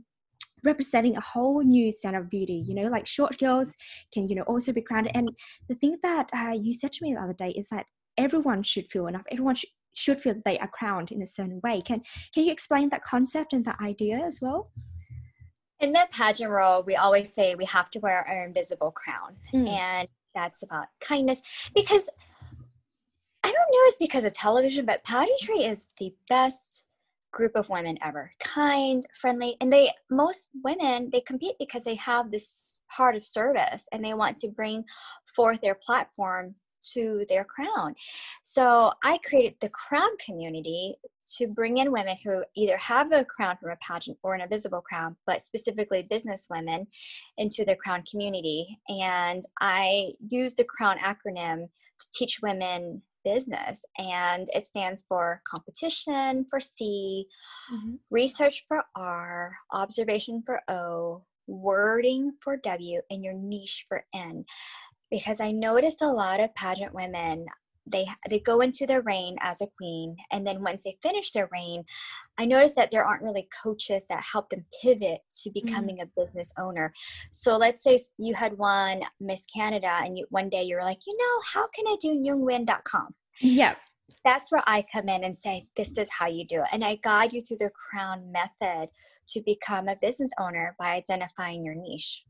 representing 0.63 1.15
a 1.15 1.21
whole 1.21 1.63
new 1.63 1.91
standard 1.91 2.21
of 2.21 2.29
beauty 2.29 2.63
you 2.65 2.73
know 2.73 2.87
like 2.89 3.05
short 3.05 3.37
girls 3.37 3.75
can 4.11 4.27
you 4.27 4.35
know 4.35 4.43
also 4.43 4.73
be 4.73 4.81
crowned 4.81 5.09
and 5.13 5.29
the 5.69 5.75
thing 5.75 5.95
that 6.03 6.29
uh, 6.33 6.55
you 6.59 6.73
said 6.73 6.91
to 6.91 7.03
me 7.03 7.13
the 7.13 7.21
other 7.21 7.33
day 7.33 7.51
is 7.51 7.69
that 7.69 7.85
everyone 8.17 8.63
should 8.63 8.87
feel 8.87 9.07
enough. 9.07 9.23
Everyone 9.31 9.55
should 9.55 9.69
should 9.93 10.21
feel 10.21 10.35
they 10.45 10.59
are 10.59 10.67
crowned 10.67 11.11
in 11.11 11.23
a 11.23 11.27
certain 11.27 11.59
way. 11.63 11.81
Can 11.81 12.01
can 12.33 12.45
you 12.45 12.51
explain 12.51 12.89
that 12.89 13.03
concept 13.03 13.53
and 13.53 13.65
that 13.65 13.79
idea 13.81 14.17
as 14.17 14.39
well? 14.41 14.71
In 15.79 15.91
the 15.91 16.07
pageant 16.11 16.51
role 16.51 16.83
we 16.83 16.95
always 16.95 17.33
say 17.33 17.55
we 17.55 17.65
have 17.65 17.89
to 17.91 17.99
wear 17.99 18.27
our 18.27 18.45
invisible 18.45 18.91
crown. 18.91 19.35
Mm. 19.53 19.69
and 19.69 20.07
that's 20.35 20.61
about 20.61 20.85
kindness 21.01 21.41
because 21.73 22.09
i 23.43 23.47
don't 23.47 23.71
know 23.71 23.79
it's 23.85 23.97
because 23.97 24.23
of 24.23 24.33
television 24.33 24.85
but 24.85 25.03
pageantry 25.03 25.63
is 25.63 25.87
the 25.97 26.13
best 26.29 26.85
group 27.31 27.55
of 27.55 27.69
women 27.69 27.97
ever. 28.03 28.31
Kind 28.39 29.05
friendly 29.19 29.57
and 29.61 29.71
they 29.71 29.91
most 30.09 30.47
women 30.63 31.09
they 31.11 31.21
compete 31.21 31.55
because 31.59 31.83
they 31.83 31.95
have 31.95 32.31
this 32.31 32.77
heart 32.87 33.15
of 33.15 33.23
service 33.23 33.87
and 33.91 34.03
they 34.03 34.13
want 34.13 34.37
to 34.37 34.49
bring 34.49 34.83
forth 35.35 35.59
their 35.61 35.77
platform 35.85 36.55
to 36.93 37.25
their 37.27 37.43
crown. 37.43 37.95
So 38.43 38.91
i 39.03 39.17
created 39.19 39.55
the 39.59 39.69
crown 39.69 40.09
community 40.23 40.95
to 41.37 41.47
bring 41.47 41.77
in 41.77 41.91
women 41.91 42.15
who 42.23 42.43
either 42.55 42.77
have 42.77 43.11
a 43.11 43.25
crown 43.25 43.57
from 43.57 43.71
a 43.71 43.75
pageant 43.85 44.17
or 44.23 44.33
an 44.33 44.41
invisible 44.41 44.81
crown 44.81 45.15
but 45.25 45.41
specifically 45.41 46.03
business 46.03 46.47
women 46.49 46.87
into 47.37 47.65
the 47.65 47.75
crown 47.75 48.03
community. 48.09 48.79
And 48.89 49.43
i 49.59 50.11
use 50.29 50.55
the 50.55 50.63
crown 50.63 50.97
acronym 50.99 51.67
to 51.99 52.07
teach 52.13 52.39
women 52.41 53.01
business 53.27 53.83
and 53.97 54.47
it 54.53 54.63
stands 54.63 55.03
for 55.07 55.41
competition 55.45 56.45
for 56.49 56.59
C, 56.61 57.25
mm-hmm. 57.73 57.95
research 58.09 58.63
for 58.67 58.83
R, 58.95 59.53
observation 59.73 60.43
for 60.45 60.61
O, 60.69 61.23
wording 61.47 62.31
for 62.41 62.57
W, 62.57 63.01
and 63.11 63.23
your 63.23 63.33
niche 63.33 63.85
for 63.89 64.05
N. 64.15 64.45
Because 65.11 65.41
I 65.41 65.51
noticed 65.51 66.01
a 66.01 66.07
lot 66.09 66.39
of 66.39 66.55
pageant 66.55 66.93
women 66.93 67.45
they 67.91 68.07
they 68.29 68.39
go 68.39 68.61
into 68.61 68.85
their 68.85 69.01
reign 69.01 69.35
as 69.41 69.61
a 69.61 69.67
queen 69.77 70.15
and 70.31 70.45
then 70.45 70.61
once 70.61 70.83
they 70.83 70.97
finish 71.01 71.31
their 71.31 71.49
reign 71.51 71.83
i 72.37 72.45
noticed 72.45 72.75
that 72.75 72.89
there 72.91 73.05
aren't 73.05 73.23
really 73.23 73.47
coaches 73.63 74.05
that 74.09 74.23
help 74.23 74.49
them 74.49 74.65
pivot 74.81 75.21
to 75.33 75.49
mm-hmm. 75.49 75.65
becoming 75.65 75.97
mm-hmm. 75.97 76.07
a 76.07 76.21
business 76.21 76.53
owner 76.57 76.93
so 77.31 77.57
let's 77.57 77.83
say 77.83 77.99
you 78.17 78.33
had 78.33 78.57
won 78.57 79.01
miss 79.19 79.45
canada 79.53 79.99
and 80.03 80.17
you 80.17 80.25
one 80.29 80.49
day 80.49 80.63
you're 80.63 80.83
like 80.83 80.99
you 81.05 81.15
know 81.17 81.41
how 81.53 81.67
can 81.75 81.85
i 81.87 81.95
do 81.99 82.13
nyungwin.com 82.13 83.13
yeah 83.41 83.75
that's 84.23 84.51
where 84.51 84.63
i 84.67 84.83
come 84.93 85.09
in 85.09 85.23
and 85.23 85.35
say 85.35 85.65
this 85.75 85.97
is 85.97 86.09
how 86.09 86.27
you 86.27 86.45
do 86.45 86.61
it 86.61 86.69
and 86.71 86.83
i 86.83 86.95
guide 87.03 87.33
you 87.33 87.41
through 87.41 87.57
the 87.57 87.69
crown 87.69 88.31
method 88.31 88.89
to 89.27 89.41
become 89.45 89.87
a 89.87 89.97
business 90.01 90.31
owner 90.39 90.75
by 90.79 90.91
identifying 90.91 91.63
your 91.63 91.75
niche 91.75 92.23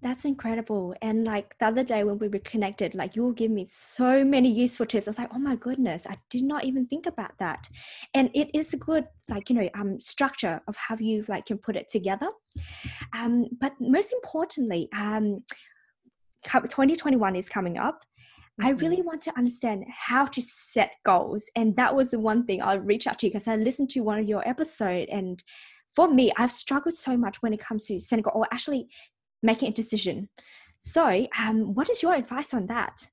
that's 0.00 0.24
incredible. 0.24 0.94
And 1.02 1.26
like 1.26 1.58
the 1.58 1.66
other 1.66 1.82
day 1.82 2.04
when 2.04 2.18
we 2.18 2.28
were 2.28 2.38
connected, 2.40 2.94
like 2.94 3.16
you 3.16 3.24
will 3.24 3.32
give 3.32 3.50
me 3.50 3.66
so 3.68 4.24
many 4.24 4.50
useful 4.50 4.86
tips. 4.86 5.08
I 5.08 5.10
was 5.10 5.18
like, 5.18 5.34
oh 5.34 5.38
my 5.38 5.56
goodness, 5.56 6.06
I 6.08 6.16
did 6.30 6.44
not 6.44 6.64
even 6.64 6.86
think 6.86 7.06
about 7.06 7.32
that. 7.38 7.68
And 8.14 8.30
it 8.34 8.48
is 8.54 8.72
a 8.72 8.76
good, 8.76 9.06
like, 9.28 9.50
you 9.50 9.56
know, 9.56 9.68
um, 9.74 10.00
structure 10.00 10.60
of 10.68 10.76
how 10.76 10.96
you 10.98 11.24
like 11.28 11.46
can 11.46 11.58
put 11.58 11.74
it 11.74 11.88
together. 11.88 12.28
Um, 13.12 13.46
but 13.60 13.72
most 13.80 14.12
importantly, 14.12 14.88
um, 14.92 15.42
2021 16.44 17.34
is 17.34 17.48
coming 17.48 17.76
up. 17.76 18.04
I 18.60 18.72
mm-hmm. 18.72 18.80
really 18.80 19.02
want 19.02 19.22
to 19.22 19.36
understand 19.36 19.84
how 19.88 20.26
to 20.26 20.40
set 20.40 20.94
goals. 21.04 21.44
And 21.56 21.74
that 21.76 21.94
was 21.94 22.12
the 22.12 22.20
one 22.20 22.44
thing 22.44 22.62
I'll 22.62 22.78
reach 22.78 23.06
out 23.08 23.18
to 23.20 23.26
you 23.26 23.32
because 23.32 23.48
I 23.48 23.56
listened 23.56 23.90
to 23.90 24.00
one 24.00 24.18
of 24.18 24.28
your 24.28 24.48
episode 24.48 25.08
and 25.08 25.42
for 25.94 26.12
me, 26.12 26.30
I've 26.36 26.52
struggled 26.52 26.94
so 26.94 27.16
much 27.16 27.38
when 27.40 27.52
it 27.54 27.60
comes 27.60 27.86
to 27.86 27.98
setting 27.98 28.22
goal 28.22 28.34
or 28.36 28.46
actually 28.52 28.88
making 29.42 29.70
a 29.70 29.72
decision. 29.72 30.28
So, 30.78 31.26
um, 31.38 31.74
what 31.74 31.90
is 31.90 32.02
your 32.02 32.14
advice 32.14 32.54
on 32.54 32.66
that? 32.66 33.08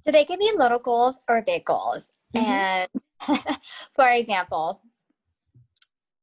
So, 0.00 0.10
they 0.10 0.24
can 0.24 0.38
be 0.38 0.52
little 0.56 0.78
goals 0.78 1.18
or 1.28 1.42
big 1.42 1.64
goals. 1.64 2.10
Mm-hmm. 2.34 2.46
And 2.46 2.88
for 3.94 4.08
example, 4.08 4.80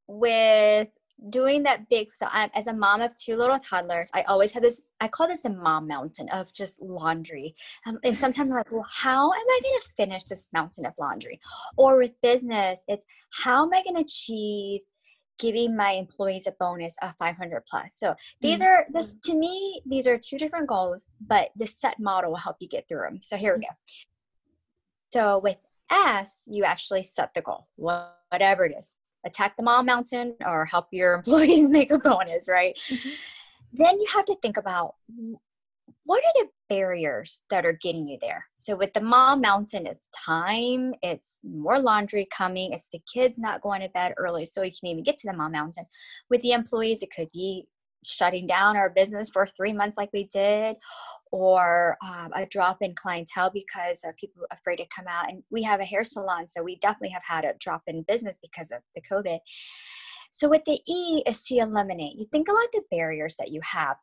with 0.07 0.89
doing 1.29 1.63
that 1.63 1.87
big 1.89 2.09
so 2.13 2.27
I'm, 2.31 2.49
as 2.53 2.67
a 2.67 2.73
mom 2.73 3.01
of 3.01 3.15
two 3.15 3.37
little 3.37 3.57
toddlers 3.57 4.09
i 4.13 4.23
always 4.23 4.51
have 4.51 4.63
this 4.63 4.81
i 4.99 5.07
call 5.07 5.27
this 5.27 5.41
the 5.41 5.49
mom 5.49 5.87
mountain 5.87 6.27
of 6.29 6.53
just 6.53 6.81
laundry 6.81 7.55
um, 7.85 7.97
and 8.03 8.17
sometimes 8.17 8.51
i'm 8.51 8.57
like 8.57 8.71
well 8.71 8.85
how 8.91 9.31
am 9.31 9.39
i 9.39 9.59
going 9.63 9.79
to 9.81 9.89
finish 9.95 10.23
this 10.23 10.49
mountain 10.53 10.85
of 10.85 10.93
laundry 10.99 11.39
or 11.77 11.97
with 11.97 12.11
business 12.21 12.81
it's 12.87 13.05
how 13.31 13.63
am 13.63 13.73
i 13.73 13.81
going 13.83 13.95
to 13.95 14.01
achieve 14.01 14.81
giving 15.39 15.75
my 15.75 15.91
employees 15.91 16.47
a 16.47 16.51
bonus 16.59 16.95
of 17.01 17.15
500 17.17 17.63
plus. 17.67 17.95
So 17.95 18.15
these 18.41 18.61
mm-hmm. 18.61 18.67
are 18.67 18.85
this 18.91 19.15
to 19.25 19.35
me, 19.35 19.81
these 19.85 20.07
are 20.07 20.17
two 20.17 20.37
different 20.37 20.67
goals, 20.67 21.05
but 21.25 21.49
the 21.55 21.67
set 21.67 21.99
model 21.99 22.31
will 22.31 22.37
help 22.37 22.57
you 22.59 22.67
get 22.67 22.87
through 22.87 23.03
them. 23.09 23.19
So 23.21 23.37
here 23.37 23.55
we 23.55 23.61
go. 23.61 23.73
So 25.11 25.39
with 25.39 25.57
S, 25.91 26.47
you 26.49 26.63
actually 26.63 27.03
set 27.03 27.31
the 27.35 27.41
goal, 27.41 27.67
whatever 27.75 28.65
it 28.65 28.75
is. 28.77 28.91
Attack 29.25 29.55
the 29.57 29.63
mom 29.63 29.85
mountain 29.85 30.35
or 30.45 30.65
help 30.65 30.87
your 30.91 31.13
employees 31.15 31.69
make 31.69 31.91
a 31.91 31.97
bonus, 31.97 32.47
right? 32.49 32.77
Mm-hmm. 32.89 33.09
Then 33.73 33.99
you 33.99 34.07
have 34.13 34.25
to 34.25 34.35
think 34.35 34.57
about 34.57 34.95
what 36.05 36.23
are 36.23 36.43
the 36.43 36.49
barriers 36.69 37.43
that 37.49 37.65
are 37.65 37.77
getting 37.81 38.07
you 38.07 38.17
there? 38.21 38.45
So 38.57 38.75
with 38.75 38.93
the 38.93 39.01
mom 39.01 39.41
mountain, 39.41 39.87
it's 39.87 40.09
time, 40.09 40.93
it's 41.01 41.39
more 41.43 41.79
laundry 41.79 42.27
coming, 42.35 42.73
it's 42.73 42.87
the 42.91 43.01
kids 43.11 43.37
not 43.37 43.61
going 43.61 43.81
to 43.81 43.89
bed 43.89 44.13
early 44.17 44.45
so 44.45 44.63
you 44.63 44.71
can 44.71 44.89
even 44.89 45.03
get 45.03 45.17
to 45.17 45.27
the 45.27 45.37
mom 45.37 45.53
mountain. 45.53 45.85
With 46.29 46.41
the 46.41 46.51
employees, 46.51 47.01
it 47.01 47.09
could 47.15 47.29
be 47.31 47.67
shutting 48.05 48.47
down 48.47 48.75
our 48.75 48.89
business 48.89 49.29
for 49.29 49.47
three 49.47 49.73
months 49.73 49.97
like 49.97 50.09
we 50.13 50.25
did 50.25 50.75
or 51.31 51.97
um, 52.05 52.31
a 52.35 52.45
drop 52.45 52.77
in 52.81 52.93
clientele 52.95 53.49
because 53.53 54.01
of 54.05 54.15
people 54.17 54.43
afraid 54.51 54.75
to 54.75 54.85
come 54.95 55.05
out 55.07 55.29
and 55.29 55.41
we 55.49 55.63
have 55.63 55.79
a 55.79 55.85
hair 55.85 56.03
salon 56.03 56.47
so 56.47 56.61
we 56.61 56.75
definitely 56.77 57.09
have 57.09 57.23
had 57.25 57.45
a 57.45 57.53
drop 57.59 57.81
in 57.87 58.03
business 58.03 58.37
because 58.41 58.71
of 58.71 58.79
the 58.95 59.01
covid 59.01 59.39
so 60.31 60.49
with 60.49 60.63
the 60.65 60.79
e 60.87 61.23
is 61.25 61.45
to 61.45 61.55
eliminate 61.57 62.17
you 62.17 62.25
think 62.31 62.49
about 62.49 62.71
the 62.73 62.83
barriers 62.91 63.35
that 63.37 63.51
you 63.51 63.61
have 63.63 63.95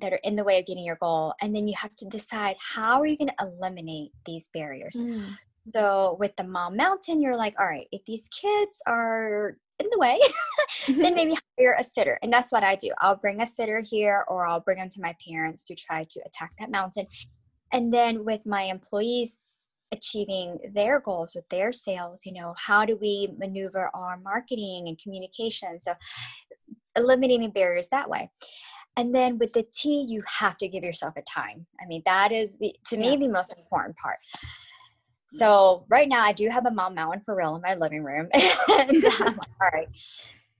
that 0.00 0.12
are 0.12 0.20
in 0.24 0.36
the 0.36 0.44
way 0.44 0.58
of 0.58 0.66
getting 0.66 0.84
your 0.84 0.96
goal 0.96 1.34
and 1.40 1.54
then 1.54 1.68
you 1.68 1.74
have 1.76 1.94
to 1.96 2.04
decide 2.06 2.56
how 2.58 3.00
are 3.00 3.06
you 3.06 3.16
going 3.16 3.28
to 3.28 3.44
eliminate 3.44 4.10
these 4.26 4.48
barriers 4.48 4.96
mm. 4.96 5.24
so 5.64 6.16
with 6.18 6.34
the 6.36 6.44
mom 6.44 6.76
mountain 6.76 7.20
you're 7.20 7.36
like 7.36 7.54
all 7.58 7.66
right 7.66 7.88
if 7.92 8.04
these 8.04 8.28
kids 8.28 8.82
are 8.86 9.56
in 9.80 9.88
the 9.90 9.98
way, 9.98 10.18
then 10.88 11.14
maybe 11.14 11.36
hire 11.58 11.76
a 11.78 11.84
sitter. 11.84 12.18
And 12.22 12.32
that's 12.32 12.52
what 12.52 12.62
I 12.62 12.76
do. 12.76 12.90
I'll 12.98 13.16
bring 13.16 13.40
a 13.40 13.46
sitter 13.46 13.80
here 13.80 14.24
or 14.28 14.46
I'll 14.46 14.60
bring 14.60 14.78
them 14.78 14.90
to 14.90 15.00
my 15.00 15.16
parents 15.26 15.64
to 15.64 15.74
try 15.74 16.04
to 16.08 16.20
attack 16.24 16.52
that 16.58 16.70
mountain. 16.70 17.06
And 17.72 17.92
then 17.92 18.24
with 18.24 18.44
my 18.46 18.62
employees 18.62 19.42
achieving 19.92 20.58
their 20.72 21.00
goals 21.00 21.34
with 21.34 21.48
their 21.50 21.72
sales, 21.72 22.22
you 22.24 22.32
know, 22.32 22.54
how 22.56 22.84
do 22.84 22.96
we 22.96 23.28
maneuver 23.38 23.90
our 23.94 24.18
marketing 24.18 24.84
and 24.86 25.00
communication? 25.00 25.80
So 25.80 25.94
eliminating 26.96 27.50
barriers 27.50 27.88
that 27.88 28.08
way. 28.08 28.30
And 28.96 29.14
then 29.14 29.38
with 29.38 29.52
the 29.52 29.64
tea, 29.72 30.04
you 30.08 30.20
have 30.26 30.56
to 30.58 30.68
give 30.68 30.84
yourself 30.84 31.14
a 31.16 31.22
time. 31.22 31.66
I 31.80 31.86
mean, 31.86 32.02
that 32.06 32.32
is 32.32 32.58
the, 32.58 32.74
to 32.86 32.96
me 32.96 33.16
the 33.16 33.28
most 33.28 33.56
important 33.56 33.96
part. 33.96 34.18
So 35.28 35.84
right 35.88 36.08
now, 36.08 36.22
I 36.22 36.32
do 36.32 36.48
have 36.48 36.66
a 36.66 36.70
mom 36.70 36.96
mountain 36.96 37.22
for 37.24 37.36
real 37.36 37.54
in 37.54 37.62
my 37.62 37.76
living 37.76 38.02
room, 38.02 38.28
and 38.34 39.04
I'm 39.20 39.36
like, 39.36 39.48
all 39.62 39.68
right, 39.72 39.88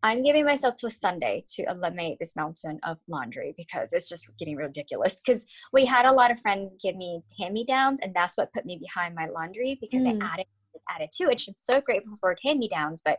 I'm 0.04 0.22
giving 0.22 0.44
myself 0.44 0.76
to 0.76 0.86
a 0.86 0.90
Sunday 0.90 1.44
to 1.56 1.64
eliminate 1.68 2.18
this 2.20 2.36
mountain 2.36 2.78
of 2.84 2.98
laundry 3.08 3.52
because 3.56 3.92
it's 3.92 4.08
just 4.08 4.30
getting 4.38 4.56
ridiculous. 4.56 5.16
Because 5.16 5.44
we 5.72 5.84
had 5.84 6.06
a 6.06 6.12
lot 6.12 6.30
of 6.30 6.40
friends 6.40 6.76
give 6.80 6.94
me 6.96 7.20
hand 7.38 7.52
me 7.52 7.64
downs, 7.64 7.98
and 8.00 8.14
that's 8.14 8.36
what 8.36 8.52
put 8.52 8.64
me 8.64 8.78
behind 8.78 9.16
my 9.16 9.26
laundry 9.26 9.76
because 9.80 10.04
mm. 10.04 10.22
I 10.22 10.34
added 10.34 10.46
added 10.88 11.10
to 11.12 11.24
it. 11.24 11.42
I'm 11.48 11.54
so 11.56 11.80
grateful 11.80 12.16
for 12.20 12.36
hand 12.44 12.60
me 12.60 12.68
downs, 12.68 13.02
but 13.04 13.18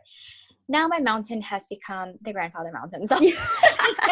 now 0.68 0.88
my 0.88 1.00
mountain 1.00 1.42
has 1.42 1.66
become 1.66 2.14
the 2.22 2.32
grandfather 2.32 2.72
mountain. 2.72 3.06
So 3.06 3.18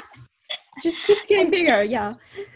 just 0.83 1.07
keeps 1.07 1.27
getting 1.27 1.51
bigger. 1.51 1.83
Yeah. 1.83 2.11
Yes. 2.37 2.47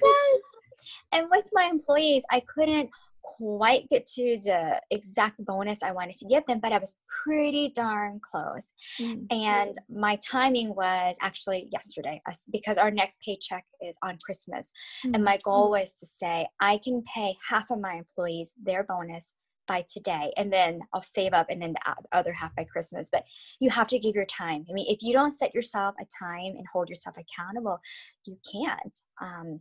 And 1.13 1.27
with 1.31 1.45
my 1.53 1.65
employees, 1.65 2.25
I 2.31 2.41
couldn't 2.41 2.91
quite 3.23 3.89
get 3.89 4.05
to 4.07 4.39
the 4.45 4.81
exact 4.91 5.43
bonus 5.45 5.83
I 5.83 5.93
wanted 5.93 6.17
to 6.17 6.29
give 6.29 6.45
them, 6.47 6.61
but 6.61 6.73
I 6.73 6.79
was 6.79 6.97
pretty 7.25 7.73
darn 7.75 8.21
close. 8.21 8.73
Mm-hmm. 9.01 9.25
And 9.31 9.75
my 9.89 10.19
timing 10.29 10.75
was 10.75 11.17
actually 11.23 11.69
yesterday 11.73 12.21
because 12.53 12.79
our 12.79 12.91
next 12.91 13.21
paycheck 13.25 13.65
is 13.81 13.97
on 14.03 14.19
Christmas. 14.25 14.71
Mm-hmm. 15.05 15.15
And 15.15 15.25
my 15.25 15.39
goal 15.43 15.71
was 15.71 15.95
to 16.01 16.07
say, 16.07 16.47
I 16.61 16.79
can 16.85 17.03
pay 17.15 17.35
half 17.49 17.71
of 17.71 17.81
my 17.81 17.95
employees 17.95 18.53
their 18.63 18.85
bonus 18.85 19.33
by 19.67 19.85
today 19.93 20.33
and 20.37 20.53
then 20.53 20.81
i'll 20.93 21.03
save 21.03 21.33
up 21.33 21.47
and 21.49 21.61
then 21.61 21.73
the 21.73 21.95
other 22.13 22.33
half 22.33 22.55
by 22.57 22.65
christmas 22.65 23.09
but 23.11 23.25
you 23.61 23.71
have 23.71 23.89
to 23.89 23.99
give 23.99 24.15
your 24.15 24.27
time 24.27 24.65
i 24.69 24.73
mean 24.73 24.87
if 24.89 25.03
you 25.03 25.13
don't 25.13 25.33
set 25.33 25.55
yourself 25.55 25.95
a 26.01 26.05
time 26.25 26.55
and 26.57 26.67
hold 26.73 26.89
yourself 26.89 27.17
accountable 27.17 27.79
you 28.27 28.37
can't 28.51 28.99
um, 29.21 29.61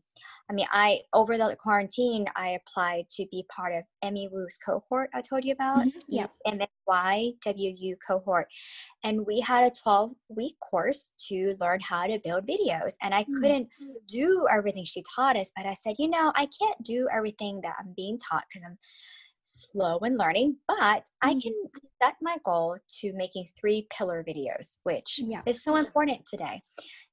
i 0.50 0.54
mean 0.54 0.68
i 0.72 1.00
over 1.14 1.38
the 1.38 1.56
quarantine 1.60 2.26
i 2.36 2.50
applied 2.50 3.08
to 3.10 3.26
be 3.32 3.46
part 3.54 3.74
of 3.74 3.84
emmy 4.02 4.30
Wu's 4.32 4.58
cohort 4.66 5.10
i 5.14 5.22
told 5.22 5.44
you 5.44 5.54
about 5.54 5.80
mm-hmm. 5.80 5.98
yeah 6.08 6.28
mwywu 6.48 7.96
cohort 8.06 8.48
and 9.04 9.26
we 9.26 9.40
had 9.40 9.64
a 9.64 9.72
12 9.72 10.12
week 10.30 10.56
course 10.60 11.12
to 11.18 11.56
learn 11.60 11.80
how 11.82 12.06
to 12.06 12.20
build 12.24 12.46
videos 12.46 12.92
and 13.02 13.14
i 13.14 13.24
mm-hmm. 13.24 13.42
couldn't 13.42 13.68
do 14.08 14.46
everything 14.52 14.84
she 14.86 15.04
taught 15.16 15.38
us 15.38 15.52
but 15.56 15.66
i 15.66 15.74
said 15.74 15.96
you 15.98 16.10
know 16.10 16.32
i 16.36 16.48
can't 16.60 16.82
do 16.84 17.08
everything 17.14 17.62
that 17.62 17.76
i'm 17.80 17.94
being 17.96 18.18
taught 18.18 18.44
because 18.50 18.64
i'm 18.66 18.78
slow 19.44 19.98
in 20.00 20.18
learning, 20.18 20.58
but 20.68 21.08
I 21.22 21.32
mm-hmm. 21.32 21.40
can 21.40 21.54
set 22.02 22.16
my 22.22 22.38
goal 22.44 22.78
to 23.00 23.14
making 23.14 23.48
three 23.60 23.88
pillar 23.90 24.24
videos, 24.28 24.78
which 24.84 25.20
yeah. 25.20 25.42
is 25.46 25.64
so 25.64 25.76
important 25.76 26.26
today. 26.26 26.62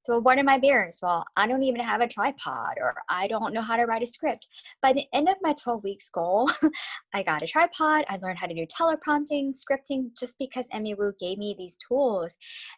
So, 0.00 0.18
what 0.18 0.38
are 0.38 0.44
my 0.44 0.58
barriers? 0.58 1.00
Well, 1.02 1.24
I 1.36 1.46
don't 1.46 1.62
even 1.62 1.80
have 1.80 2.00
a 2.00 2.08
tripod 2.08 2.76
or 2.80 2.94
I 3.08 3.26
don't 3.26 3.52
know 3.52 3.60
how 3.60 3.76
to 3.76 3.84
write 3.84 4.02
a 4.02 4.06
script. 4.06 4.48
By 4.82 4.92
the 4.92 5.04
end 5.12 5.28
of 5.28 5.36
my 5.42 5.54
12 5.62 5.84
weeks 5.84 6.08
goal, 6.08 6.48
I 7.14 7.22
got 7.22 7.42
a 7.42 7.46
tripod. 7.46 8.04
I 8.08 8.18
learned 8.22 8.38
how 8.38 8.46
to 8.46 8.54
do 8.54 8.66
teleprompting, 8.66 9.52
scripting, 9.54 10.10
just 10.18 10.36
because 10.38 10.68
Emmy 10.72 10.94
Wu 10.94 11.12
gave 11.20 11.38
me 11.38 11.54
these 11.58 11.76
tools. 11.86 12.34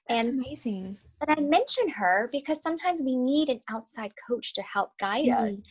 That's 0.08 0.26
and 0.26 0.44
amazing. 0.44 0.98
And 1.20 1.38
I 1.38 1.40
mention 1.40 1.88
her 1.90 2.28
because 2.32 2.62
sometimes 2.62 3.02
we 3.02 3.16
need 3.16 3.48
an 3.48 3.60
outside 3.70 4.12
coach 4.28 4.54
to 4.54 4.62
help 4.62 4.90
guide 4.98 5.26
mm-hmm. 5.26 5.46
us. 5.46 5.62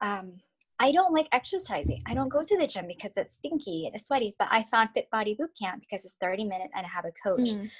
Um, 0.00 0.38
I 0.80 0.92
don't 0.92 1.12
like 1.12 1.28
exercising. 1.32 2.02
I 2.06 2.14
don't 2.14 2.28
go 2.28 2.42
to 2.42 2.56
the 2.56 2.66
gym 2.66 2.86
because 2.86 3.16
it's 3.16 3.34
stinky 3.34 3.86
and 3.86 3.94
it's 3.94 4.06
sweaty, 4.06 4.34
but 4.38 4.48
I 4.50 4.64
found 4.64 4.90
Fit 4.94 5.08
Body 5.10 5.34
Boot 5.34 5.50
Camp 5.60 5.82
because 5.82 6.04
it's 6.04 6.16
30 6.20 6.44
minutes 6.44 6.70
and 6.74 6.86
I 6.86 6.88
have 6.88 7.04
a 7.04 7.12
coach. 7.28 7.48
Mm. 7.48 7.70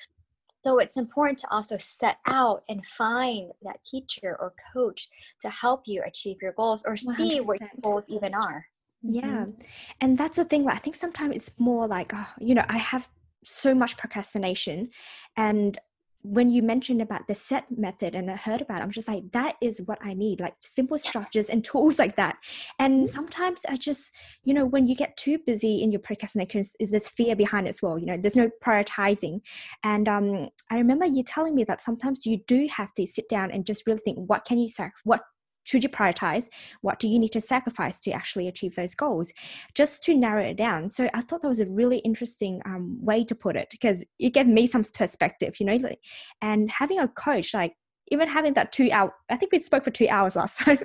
So 0.65 0.79
it's 0.79 0.97
important 0.97 1.39
to 1.39 1.51
also 1.51 1.77
set 1.77 2.19
out 2.27 2.65
and 2.69 2.85
find 2.87 3.53
that 3.63 3.83
teacher 3.85 4.37
or 4.41 4.55
coach 4.75 5.09
to 5.41 5.51
help 5.51 5.83
you 5.87 6.03
achieve 6.05 6.39
your 6.43 6.53
goals 6.53 6.83
or 6.85 6.97
see 6.97 7.41
100%. 7.41 7.47
what 7.47 7.61
your 7.61 7.71
goals 7.81 8.05
even 8.09 8.35
are. 8.35 8.67
Yeah. 9.03 9.23
Mm-hmm. 9.23 9.63
And 10.01 10.19
that's 10.19 10.37
the 10.37 10.45
thing. 10.45 10.65
Like, 10.65 10.75
I 10.75 10.79
think 10.79 10.97
sometimes 10.97 11.37
it's 11.37 11.59
more 11.59 11.87
like, 11.87 12.13
oh, 12.13 12.27
you 12.41 12.55
know, 12.55 12.65
I 12.69 12.79
have 12.79 13.09
so 13.45 13.75
much 13.75 13.97
procrastination 13.97 14.91
and 15.37 15.79
when 16.23 16.51
you 16.51 16.63
mentioned 16.63 17.01
about 17.01 17.29
the 17.29 17.35
set 17.35 17.65
method 17.71 18.15
and 18.15 18.31
I 18.31 18.37
heard 18.37 18.61
about 18.61 18.81
it, 18.81 18.85
I'm 18.85 18.91
just 18.91 19.09
like, 19.09 19.31
that 19.33 19.57
is 19.63 19.81
what 19.87 19.99
I 20.03 20.15
need, 20.15 20.41
like 20.41 20.55
simple 20.59 20.99
structures 20.99 21.49
and 21.49 21.65
tools 21.65 21.99
like 21.99 22.17
that. 22.17 22.37
And 22.79 23.05
mm-hmm. 23.05 23.07
sometimes 23.07 23.63
I 23.69 23.77
just, 23.77 24.13
you 24.45 24.53
know, 24.53 24.67
when 24.67 24.87
you 24.87 24.95
get 24.95 25.17
too 25.17 25.39
busy 25.39 25.83
in 25.83 25.93
your 25.93 26.01
procrastination, 26.01 26.63
is 26.81 26.91
this 26.91 27.09
fear 27.09 27.37
behind 27.37 27.67
it 27.67 27.71
as 27.71 27.83
well. 27.83 27.99
You 27.99 28.07
know, 28.07 28.17
there's 28.17 28.37
no 28.37 28.51
prioritizing. 28.63 29.41
And 29.85 30.09
um, 30.09 30.49
I 30.71 30.77
remember 30.77 31.07
you 31.07 31.23
telling 31.23 31.55
me 31.55 31.65
that 31.65 31.81
sometimes 31.81 32.27
you 32.27 32.39
do 32.47 32.69
have 32.69 32.93
to 32.95 33.07
sit 33.07 33.29
down 33.29 33.51
and 33.51 33.65
just 33.65 33.87
really 33.87 34.01
think, 34.01 34.19
what 34.19 34.45
can 34.45 34.59
you 34.59 34.69
sac- 34.69 34.95
what 35.05 35.23
should 35.69 35.83
you 35.83 35.91
prioritize? 35.91 36.49
What 36.81 36.99
do 36.99 37.09
you 37.09 37.19
need 37.19 37.33
to 37.33 37.43
sacrifice 37.43 38.01
to 38.01 38.13
actually 38.13 38.49
achieve 38.49 38.75
those 38.75 38.95
goals? 38.95 39.35
Just 39.75 40.03
to 40.05 40.15
narrow 40.15 40.43
it 40.43 40.57
down. 40.57 40.89
So 40.89 41.11
I 41.13 41.21
thought 41.21 41.43
that 41.43 41.49
was 41.49 41.61
a 41.61 41.67
really 41.67 41.99
interesting 41.99 42.63
um, 42.65 42.97
way 43.05 43.23
to 43.25 43.35
put 43.35 43.55
it 43.55 43.69
because 43.71 44.03
it 44.19 44.33
gave 44.33 44.47
me 44.47 44.67
some 44.67 44.83
perspective, 44.83 45.61
you 45.61 45.67
know, 45.67 45.79
and 46.41 46.71
having 46.71 46.99
a 46.99 47.09
coach, 47.09 47.53
like 47.53 47.75
even 48.11 48.27
having 48.27 48.55
that 48.55 48.73
two 48.73 48.91
hour 48.91 49.13
i 49.29 49.37
think 49.37 49.53
we 49.53 49.59
spoke 49.59 49.85
for 49.85 49.91
two 49.91 50.09
hours 50.09 50.35
last 50.35 50.59
time 50.61 50.79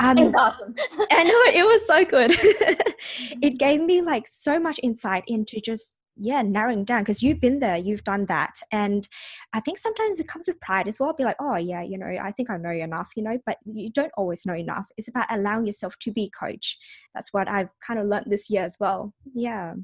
um, 0.00 0.18
it 0.18 0.24
was 0.26 0.34
awesome 0.38 0.74
i 1.10 1.22
know 1.22 1.58
it 1.58 1.66
was 1.66 1.86
so 1.86 2.04
good 2.04 2.30
it 3.42 3.58
gave 3.58 3.80
me 3.80 4.02
like 4.02 4.28
so 4.28 4.60
much 4.60 4.78
insight 4.82 5.24
into 5.26 5.58
just 5.60 5.96
yeah 6.16 6.42
narrowing 6.42 6.84
down 6.84 7.02
because 7.02 7.22
you've 7.22 7.40
been 7.40 7.58
there 7.58 7.76
you've 7.76 8.04
done 8.04 8.26
that 8.26 8.60
and 8.70 9.08
i 9.52 9.60
think 9.60 9.78
sometimes 9.78 10.20
it 10.20 10.28
comes 10.28 10.46
with 10.46 10.60
pride 10.60 10.86
as 10.86 10.98
well 11.00 11.12
be 11.12 11.24
like 11.24 11.36
oh 11.40 11.56
yeah 11.56 11.82
you 11.82 11.96
know 11.96 12.06
i 12.22 12.30
think 12.30 12.50
i 12.50 12.56
know 12.56 12.70
enough 12.70 13.10
you 13.16 13.22
know 13.22 13.38
but 13.46 13.56
you 13.64 13.90
don't 13.90 14.12
always 14.16 14.44
know 14.44 14.54
enough 14.54 14.88
it's 14.96 15.08
about 15.08 15.26
allowing 15.30 15.66
yourself 15.66 15.96
to 15.98 16.10
be 16.10 16.30
coach 16.38 16.78
that's 17.14 17.32
what 17.32 17.48
i've 17.48 17.70
kind 17.86 17.98
of 17.98 18.06
learned 18.06 18.26
this 18.28 18.50
year 18.50 18.64
as 18.64 18.76
well 18.78 19.12
yeah. 19.34 19.74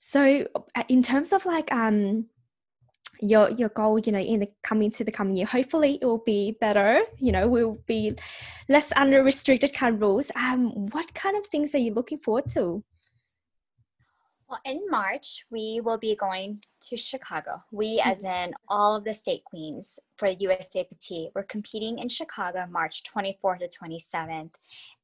So 0.00 0.46
uh, 0.74 0.84
in 0.88 1.02
terms 1.02 1.32
of 1.32 1.46
like 1.46 1.72
um 1.72 2.26
your 3.20 3.50
your 3.50 3.68
goal 3.70 3.98
you 3.98 4.12
know 4.12 4.20
in 4.20 4.40
the 4.40 4.48
coming 4.62 4.90
to 4.90 5.04
the 5.04 5.12
coming 5.12 5.36
year 5.36 5.46
hopefully 5.46 5.98
it 6.02 6.04
will 6.04 6.22
be 6.26 6.56
better 6.60 7.00
you 7.18 7.30
know 7.30 7.48
we'll 7.48 7.78
be 7.86 8.12
less 8.68 8.92
under 8.96 9.22
restricted 9.22 9.72
kind 9.72 9.94
of 9.94 10.00
rules 10.00 10.32
um 10.34 10.88
what 10.90 11.14
kind 11.14 11.36
of 11.36 11.46
things 11.46 11.74
are 11.74 11.78
you 11.78 11.94
looking 11.94 12.18
forward 12.18 12.44
to 12.50 12.82
well, 14.54 14.72
in 14.72 14.80
March, 14.90 15.44
we 15.50 15.80
will 15.82 15.98
be 15.98 16.14
going 16.16 16.62
to 16.82 16.96
Chicago. 16.96 17.60
We, 17.72 18.00
as 18.04 18.22
mm-hmm. 18.22 18.50
in 18.50 18.54
all 18.68 18.94
of 18.96 19.04
the 19.04 19.12
state 19.12 19.42
queens 19.44 19.98
for 20.16 20.28
the 20.28 20.36
USA 20.40 20.84
Petite, 20.84 21.30
we're 21.34 21.42
competing 21.44 21.98
in 21.98 22.08
Chicago 22.08 22.66
March 22.70 23.02
24th 23.02 23.58
to 23.60 23.68
27th. 23.68 24.50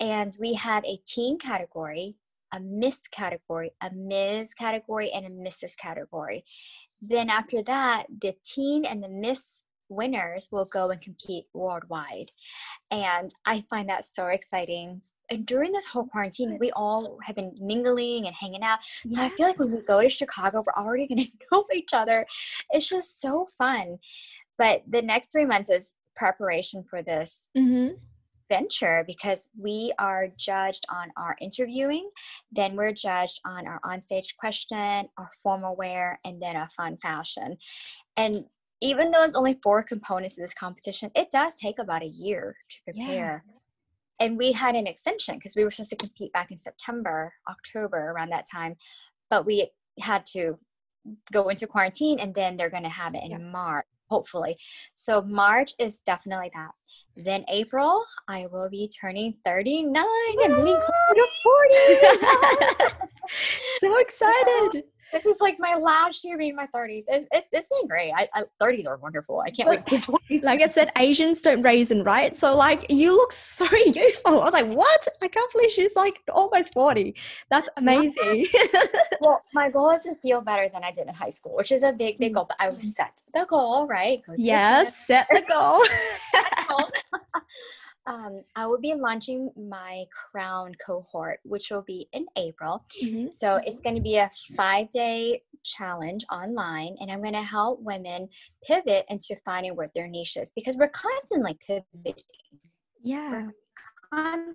And 0.00 0.36
we 0.40 0.54
have 0.54 0.84
a 0.84 0.98
teen 1.06 1.38
category, 1.38 2.16
a 2.52 2.58
Miss 2.60 3.06
category, 3.08 3.70
a 3.80 3.90
Ms 3.94 4.54
category, 4.54 5.12
and 5.12 5.26
a 5.26 5.30
Mrs. 5.30 5.76
category. 5.76 6.44
Then 7.02 7.28
after 7.28 7.62
that, 7.62 8.06
the 8.20 8.34
teen 8.42 8.84
and 8.84 9.02
the 9.02 9.08
miss 9.08 9.62
winners 9.88 10.48
will 10.50 10.64
go 10.64 10.90
and 10.90 11.00
compete 11.00 11.46
worldwide. 11.52 12.30
And 12.90 13.30
I 13.44 13.64
find 13.68 13.88
that 13.88 14.04
so 14.04 14.26
exciting. 14.26 15.02
And 15.30 15.46
during 15.46 15.72
this 15.72 15.86
whole 15.86 16.06
quarantine, 16.06 16.58
we 16.60 16.70
all 16.72 17.18
have 17.22 17.36
been 17.36 17.56
mingling 17.60 18.26
and 18.26 18.34
hanging 18.34 18.62
out. 18.62 18.80
So 19.08 19.20
yeah. 19.20 19.26
I 19.26 19.28
feel 19.30 19.46
like 19.46 19.58
when 19.58 19.70
we 19.70 19.80
go 19.80 20.02
to 20.02 20.08
Chicago, 20.08 20.64
we're 20.66 20.82
already 20.82 21.06
going 21.08 21.24
to 21.24 21.32
know 21.50 21.64
each 21.74 21.92
other. 21.92 22.26
It's 22.70 22.88
just 22.88 23.20
so 23.20 23.46
fun. 23.56 23.98
But 24.58 24.82
the 24.88 25.02
next 25.02 25.32
three 25.32 25.46
months 25.46 25.70
is 25.70 25.94
preparation 26.16 26.84
for 26.88 27.02
this 27.02 27.50
mm-hmm 27.56 27.94
venture 28.56 29.04
because 29.06 29.48
we 29.58 29.92
are 29.98 30.28
judged 30.36 30.84
on 30.88 31.06
our 31.16 31.36
interviewing, 31.40 32.08
then 32.52 32.76
we're 32.76 32.92
judged 32.92 33.40
on 33.44 33.66
our 33.66 33.80
onstage 33.84 34.36
question, 34.38 35.08
our 35.18 35.30
formal 35.42 35.74
wear, 35.76 36.20
and 36.24 36.40
then 36.42 36.56
our 36.56 36.68
fun 36.70 36.96
fashion. 36.96 37.56
And 38.16 38.44
even 38.80 39.10
though 39.10 39.24
it's 39.24 39.34
only 39.34 39.58
four 39.62 39.82
components 39.82 40.36
of 40.38 40.44
this 40.44 40.54
competition, 40.54 41.10
it 41.14 41.28
does 41.30 41.56
take 41.56 41.78
about 41.78 42.02
a 42.02 42.14
year 42.26 42.56
to 42.70 42.76
prepare. 42.84 43.44
Yeah. 43.46 43.54
And 44.20 44.38
we 44.38 44.52
had 44.52 44.74
an 44.76 44.86
extension 44.86 45.34
because 45.36 45.56
we 45.56 45.64
were 45.64 45.70
supposed 45.70 45.90
to 45.90 45.96
compete 45.96 46.32
back 46.32 46.50
in 46.50 46.58
September, 46.58 47.32
October, 47.48 48.10
around 48.12 48.30
that 48.30 48.46
time, 48.50 48.76
but 49.30 49.44
we 49.44 49.70
had 50.00 50.24
to 50.26 50.58
go 51.32 51.48
into 51.48 51.66
quarantine 51.66 52.18
and 52.20 52.34
then 52.34 52.56
they're 52.56 52.70
going 52.76 52.90
to 52.90 53.00
have 53.02 53.14
it 53.14 53.24
in 53.24 53.32
yeah. 53.32 53.38
March. 53.38 53.86
hopefully. 54.10 54.54
So 54.94 55.22
March 55.22 55.72
is 55.78 56.00
definitely 56.00 56.50
that. 56.54 56.72
Then 57.16 57.44
April, 57.48 58.04
I 58.28 58.46
will 58.46 58.68
be 58.68 58.88
turning 58.88 59.34
39 59.44 60.04
and 60.42 60.54
close 60.54 61.14
to 61.14 61.26
40. 61.42 62.96
so 63.80 63.98
excited 63.98 64.84
this 65.14 65.26
is 65.26 65.40
like 65.40 65.56
my 65.60 65.76
last 65.76 66.24
year 66.24 66.36
being 66.36 66.56
my 66.56 66.66
30s. 66.74 67.04
It's, 67.06 67.24
it's, 67.30 67.46
it's 67.52 67.68
been 67.68 67.86
great. 67.86 68.10
I, 68.10 68.26
I, 68.34 68.42
30s 68.60 68.88
are 68.88 68.96
wonderful. 68.96 69.40
I 69.40 69.50
can't 69.50 69.68
wait 69.68 69.82
to 69.82 69.90
see 69.90 69.96
40s. 69.98 70.42
Like 70.42 70.60
I 70.60 70.68
said, 70.68 70.90
Asians 70.98 71.40
don't 71.40 71.62
raisin, 71.62 72.02
right? 72.02 72.36
So 72.36 72.56
like 72.56 72.86
you 72.90 73.14
look 73.14 73.30
so 73.32 73.64
youthful. 73.86 74.40
I 74.40 74.44
was 74.44 74.52
like, 74.52 74.66
what? 74.66 75.06
I 75.22 75.28
can't 75.28 75.52
believe 75.52 75.70
she's 75.70 75.94
like 75.94 76.18
almost 76.32 76.74
40. 76.74 77.14
That's 77.48 77.68
amazing. 77.76 78.48
well, 79.20 79.40
my 79.54 79.70
goal 79.70 79.90
is 79.90 80.02
to 80.02 80.16
feel 80.16 80.40
better 80.40 80.68
than 80.68 80.82
I 80.82 80.90
did 80.90 81.06
in 81.06 81.14
high 81.14 81.30
school, 81.30 81.54
which 81.54 81.70
is 81.70 81.84
a 81.84 81.92
big, 81.92 82.18
big 82.18 82.34
goal. 82.34 82.46
But 82.48 82.56
I 82.58 82.70
was 82.70 82.82
mm-hmm. 82.82 82.90
set 82.90 83.22
the 83.32 83.46
goal, 83.48 83.86
right? 83.86 84.20
yes, 84.36 85.06
set 85.06 85.28
the 85.30 85.42
goal. 85.48 85.80
um, 88.06 88.42
I 88.54 88.66
will 88.66 88.80
be 88.80 88.94
launching 88.94 89.50
my 89.56 90.04
crown 90.10 90.72
cohort, 90.84 91.40
which 91.44 91.70
will 91.70 91.82
be 91.82 92.08
in 92.12 92.26
April. 92.36 92.84
Mm-hmm. 93.02 93.30
So 93.30 93.60
it's 93.64 93.80
going 93.80 93.96
to 93.96 94.02
be 94.02 94.16
a 94.16 94.30
five 94.56 94.90
day 94.90 95.42
challenge 95.62 96.24
online, 96.30 96.96
and 97.00 97.10
I'm 97.10 97.22
going 97.22 97.34
to 97.34 97.42
help 97.42 97.80
women 97.80 98.28
pivot 98.62 99.06
into 99.08 99.36
finding 99.44 99.74
what 99.76 99.90
their 99.94 100.06
niche 100.06 100.36
is 100.36 100.52
because 100.54 100.76
we're 100.76 100.88
constantly 100.88 101.58
pivoting. 101.66 102.22
Yeah. 103.02 103.48
We're 104.12 104.54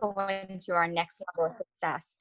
going 0.00 0.58
to 0.58 0.72
our 0.72 0.88
next 0.88 1.22
level 1.28 1.46
of 1.46 1.52
success. 1.52 2.14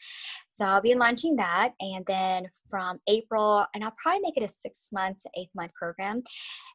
So 0.50 0.66
I'll 0.66 0.82
be 0.82 0.96
launching 0.96 1.36
that. 1.38 1.74
And 1.80 2.06
then 2.06 2.50
from 2.70 3.00
April, 3.08 3.66
and 3.74 3.84
I'll 3.84 3.96
probably 4.02 4.22
make 4.22 4.38
it 4.38 4.44
a 4.44 4.48
six 4.48 4.90
month 4.92 5.20
to 5.20 5.30
eight 5.38 5.50
month 5.56 5.74
program. 5.74 6.22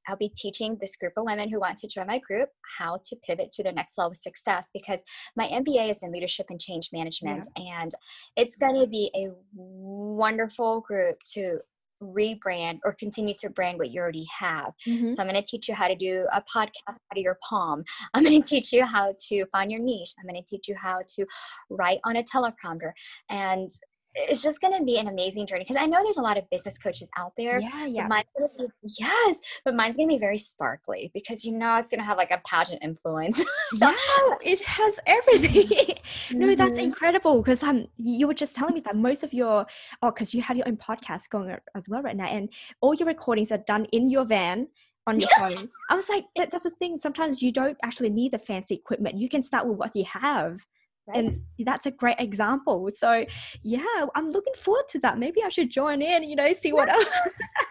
I'll 0.09 0.17
be 0.17 0.33
teaching 0.37 0.77
this 0.81 0.97
group 0.97 1.13
of 1.17 1.25
women 1.25 1.49
who 1.49 1.61
want 1.61 1.79
to 1.79 1.89
join 1.89 2.07
my 2.07 2.19
group 2.19 2.49
how 2.79 2.99
to 3.05 3.17
pivot 3.27 3.51
to 3.53 3.63
their 3.63 3.73
next 3.73 3.97
level 3.97 4.11
of 4.11 4.17
success 4.17 4.71
because 4.73 5.03
my 5.37 5.47
MBA 5.49 5.91
is 5.91 6.03
in 6.03 6.13
leadership 6.13 6.47
and 6.51 6.61
change 6.61 6.91
management. 6.93 7.47
Yeah. 7.57 7.83
And 7.83 7.93
it's 8.37 8.57
going 8.57 8.81
to 8.81 8.87
be 8.87 9.11
a 9.15 9.31
wonderful 9.55 10.81
group 10.81 11.17
to 11.35 11.61
rebrand 12.05 12.79
or 12.85 12.95
continue 12.99 13.35
to 13.39 13.51
brand 13.51 13.79
what 13.79 13.91
you 13.91 14.01
already 14.01 14.27
have. 14.39 14.73
Mm-hmm. 14.87 15.13
So 15.13 15.23
I'm 15.23 15.29
going 15.29 15.43
to 15.43 15.49
teach 15.49 15.69
you 15.69 15.75
how 15.75 15.89
to 15.89 15.95
do 15.95 16.27
a 16.33 16.43
podcast 16.43 16.77
out 16.89 17.17
of 17.17 17.23
your 17.23 17.39
palm. 17.49 17.85
I'm 18.15 18.25
going 18.25 18.41
to 18.41 18.49
teach 18.49 18.73
you 18.73 18.85
how 18.85 19.15
to 19.29 19.47
find 19.47 19.71
your 19.71 19.81
niche. 19.81 20.13
I'm 20.19 20.29
going 20.29 20.43
to 20.43 20.49
teach 20.49 20.69
you 20.69 20.77
how 20.81 21.01
to 21.17 21.27
write 21.71 21.99
on 22.05 22.17
a 22.17 22.23
teleprompter. 22.23 22.93
And 23.31 23.71
it's 24.15 24.43
just 24.43 24.61
going 24.61 24.77
to 24.79 24.85
be 24.85 24.99
an 24.99 25.09
amazing 25.09 25.47
journey 25.47 25.65
because 25.65 25.81
I 25.81 25.87
know 25.87 26.03
there's 26.03 26.19
a 26.19 26.23
lot 26.23 26.39
of 26.39 26.49
business 26.51 26.79
coaches 26.79 27.11
out 27.17 27.33
there. 27.37 27.61
Yeah, 27.61 27.87
yeah. 27.87 28.09
But 28.09 28.27
be, 28.59 28.67
yes, 28.99 29.41
but 29.65 29.75
mine's 29.75 29.97
going 29.97 30.09
to 30.09 30.15
be 30.15 30.19
very 30.19 30.39
sparkly 30.39 31.11
because 31.15 31.45
you 31.45 31.53
know 31.53 31.77
it's 31.77 31.89
going 31.89 32.01
to 32.01 32.05
have 32.05 32.17
like 32.17 32.31
a 32.31 32.41
pageant 32.47 32.83
influence. 32.83 33.39
so, 33.75 33.89
yeah, 33.89 34.35
it 34.43 34.63
has 34.63 34.99
everything. 35.07 35.69
mm-hmm. 35.69 36.39
No, 36.45 36.55
that's 36.55 36.73
mm-hmm. 36.73 36.81
incredible 36.81 37.43
because 37.43 37.63
um, 37.63 37.87
you 37.97 38.27
were 38.27 38.35
just 38.35 38.55
telling 38.55 38.75
me 38.75 38.81
that 38.81 38.97
most 38.97 39.25
of 39.25 39.33
your 39.33 39.67
oh, 40.03 40.11
because 40.11 40.35
you 40.35 40.43
have 40.43 40.57
your 40.57 40.69
own 40.69 40.77
podcast 40.77 41.29
going 41.31 41.57
as 41.75 41.89
well 41.89 42.03
right 42.03 42.17
now, 42.17 42.27
and 42.27 42.51
all 42.81 42.95
your 42.95 43.09
recordings 43.09 43.51
are 43.51 43.59
done 43.59 43.87
in 43.87 44.11
your 44.11 44.25
van 44.25 44.69
on 45.07 45.21
your 45.21 45.29
yes. 45.39 45.55
phone. 45.55 45.71
I 45.91 45.95
was 45.95 46.09
like, 46.09 46.25
that, 46.37 46.51
that's 46.51 46.65
the 46.65 46.71
thing. 46.71 46.99
Sometimes 46.99 47.43
you 47.43 47.53
don't 47.53 47.77
actually 47.83 48.11
need 48.11 48.33
the 48.33 48.39
fancy 48.39 48.75
equipment. 48.75 49.17
You 49.17 49.29
can 49.29 49.43
start 49.43 49.67
with 49.67 49.79
what 49.79 49.95
you 49.95 50.05
have. 50.05 50.67
Right. 51.07 51.19
And 51.19 51.37
that's 51.59 51.87
a 51.87 51.91
great 51.91 52.17
example. 52.19 52.89
So, 52.95 53.27
yeah, 53.63 54.07
I'm 54.15 54.31
looking 54.31 54.55
forward 54.55 54.89
to 54.91 54.99
that. 55.01 55.19
Maybe 55.19 55.43
I 55.45 55.51
should 55.51 55.71
join 55.71 56.01
in, 56.01 56.23
you 56.25 56.35
know, 56.35 56.53
see 56.55 56.73
what 56.73 56.89
else. 56.89 57.11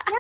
yeah. 0.09 0.17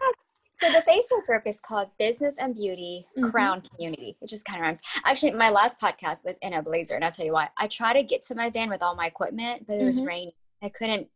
So 0.55 0.71
the 0.71 0.83
Facebook 0.87 1.25
group 1.25 1.43
is 1.47 1.59
called 1.59 1.89
Business 1.97 2.37
and 2.37 2.53
Beauty 2.55 3.07
mm-hmm. 3.17 3.29
Crown 3.31 3.61
Community. 3.61 4.15
It 4.21 4.29
just 4.29 4.45
kind 4.45 4.59
of 4.59 4.63
rhymes. 4.63 4.81
Actually, 5.03 5.31
my 5.31 5.49
last 5.49 5.79
podcast 5.81 6.23
was 6.23 6.37
in 6.43 6.53
a 6.53 6.61
blazer, 6.61 6.93
and 6.93 7.03
I'll 7.03 7.11
tell 7.11 7.25
you 7.25 7.33
why. 7.33 7.49
I 7.57 7.67
tried 7.67 7.93
to 7.93 8.03
get 8.03 8.21
to 8.23 8.35
my 8.35 8.51
van 8.51 8.69
with 8.69 8.83
all 8.83 8.95
my 8.95 9.07
equipment, 9.07 9.65
but 9.67 9.77
it 9.77 9.83
was 9.83 9.97
mm-hmm. 9.97 10.07
raining. 10.07 10.31
I 10.61 10.69
couldn't 10.69 11.07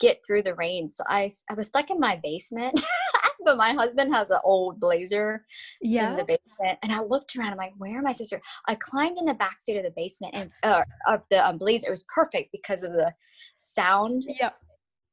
get 0.00 0.20
through 0.26 0.42
the 0.42 0.54
rain, 0.56 0.90
so 0.90 1.04
I 1.08 1.30
I 1.48 1.54
was 1.54 1.68
stuck 1.68 1.90
in 1.90 2.00
my 2.00 2.20
basement. 2.22 2.80
but 3.44 3.56
my 3.56 3.72
husband 3.72 4.14
has 4.14 4.30
an 4.30 4.38
old 4.44 4.80
blazer 4.80 5.44
yeah. 5.80 6.10
in 6.10 6.16
the 6.16 6.24
basement. 6.24 6.78
And 6.82 6.92
I 6.92 7.02
looked 7.02 7.36
around, 7.36 7.52
I'm 7.52 7.58
like, 7.58 7.74
where 7.78 7.98
am 7.98 8.04
my 8.04 8.12
sister? 8.12 8.40
I 8.68 8.74
climbed 8.76 9.18
in 9.18 9.24
the 9.24 9.34
back 9.34 9.60
seat 9.60 9.76
of 9.76 9.84
the 9.84 9.92
basement 9.96 10.34
and 10.34 10.50
uh, 10.62 10.82
of 11.08 11.22
the 11.30 11.46
um, 11.46 11.58
blazer. 11.58 11.88
It 11.88 11.90
was 11.90 12.04
perfect 12.14 12.50
because 12.52 12.82
of 12.82 12.92
the 12.92 13.12
sound. 13.56 14.24
Yeah. 14.26 14.50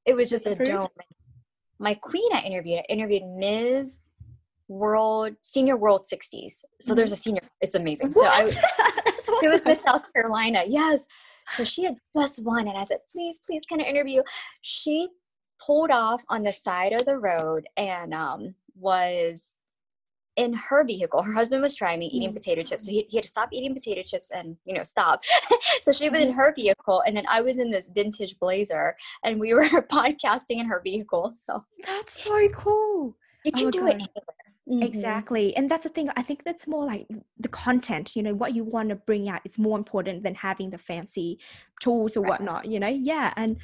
It 0.06 0.16
was 0.16 0.30
just 0.30 0.48
a 0.48 0.56
dome. 0.56 0.88
My 1.80 1.94
queen 1.94 2.30
I 2.34 2.42
interviewed, 2.42 2.80
I 2.80 2.84
interviewed 2.90 3.24
Ms. 3.26 4.08
World 4.68 5.34
Senior 5.42 5.78
World 5.78 6.04
60s. 6.12 6.30
So 6.80 6.92
mm-hmm. 6.92 6.96
there's 6.96 7.12
a 7.12 7.16
senior. 7.16 7.42
It's 7.62 7.76
amazing. 7.76 8.12
What? 8.12 8.16
So 8.16 8.26
I 8.26 8.44
awesome. 8.44 8.64
it 9.44 9.50
was 9.50 9.62
Miss 9.66 9.82
South 9.82 10.06
Carolina. 10.14 10.64
Yes. 10.68 11.06
So 11.54 11.64
she 11.64 11.84
had 11.84 11.96
just 12.16 12.46
won, 12.46 12.68
and 12.68 12.78
I 12.78 12.84
said, 12.84 13.00
"Please, 13.12 13.40
please, 13.46 13.64
can 13.68 13.82
I 13.82 13.86
interview?" 13.86 14.22
She 14.62 15.10
pulled 15.66 15.92
off 15.92 16.24
on 16.30 16.44
the 16.44 16.52
side 16.52 16.94
of 16.94 17.06
the 17.06 17.18
road 17.18 17.68
and 17.78 18.14
um, 18.14 18.56
was 18.76 19.60
in 20.40 20.54
her 20.54 20.86
vehicle. 20.86 21.22
Her 21.22 21.34
husband 21.34 21.62
was 21.62 21.76
driving, 21.76 22.04
eating 22.04 22.30
mm-hmm. 22.30 22.38
potato 22.38 22.64
chips. 22.64 22.86
So 22.86 22.92
he, 22.92 23.06
he, 23.10 23.18
had 23.18 23.24
to 23.24 23.30
stop 23.30 23.50
eating 23.52 23.74
potato 23.74 24.04
chips 24.04 24.32
and, 24.32 24.56
you 24.64 24.74
know, 24.74 24.84
stop. 24.84 25.22
so 25.84 25.92
she 25.92 26.10
was 26.10 26.20
in 26.22 26.30
mm-hmm. 26.30 26.38
her 26.38 26.54
vehicle. 26.56 27.04
And 27.06 27.16
then 27.16 27.26
I 27.28 27.42
was 27.42 27.58
in 27.58 27.70
this 27.70 27.90
vintage 27.94 28.40
blazer 28.40 28.96
and 29.26 29.38
we 29.38 29.54
were 29.56 29.64
podcasting 29.92 30.60
in 30.60 30.66
her 30.66 30.80
vehicle. 30.82 31.34
So 31.36 31.66
that's 31.84 32.24
so 32.24 32.48
cool. 32.50 33.18
You 33.44 33.52
can 33.52 33.68
oh 33.68 33.72
do 33.72 33.80
God. 33.82 33.90
it 33.90 33.94
anywhere. 33.96 34.08
Mm-hmm. 34.70 34.84
Exactly. 34.84 35.56
And 35.58 35.70
that's 35.70 35.84
the 35.84 35.90
thing. 35.90 36.10
I 36.16 36.22
think 36.22 36.44
that's 36.44 36.68
more 36.68 36.86
like 36.86 37.08
the 37.40 37.48
content, 37.48 38.16
you 38.16 38.22
know, 38.22 38.36
what 38.36 38.54
you 38.54 38.64
want 38.64 38.90
to 38.90 38.96
bring 38.96 39.28
out 39.28 39.42
is 39.44 39.58
more 39.58 39.78
important 39.78 40.24
than 40.24 40.36
having 40.36 40.70
the 40.70 40.78
fancy 40.78 41.40
tools 41.82 42.16
or 42.16 42.22
right. 42.22 42.30
whatnot, 42.30 42.66
you 42.66 42.80
know? 42.80 42.88
Yeah. 42.88 43.34
And 43.36 43.58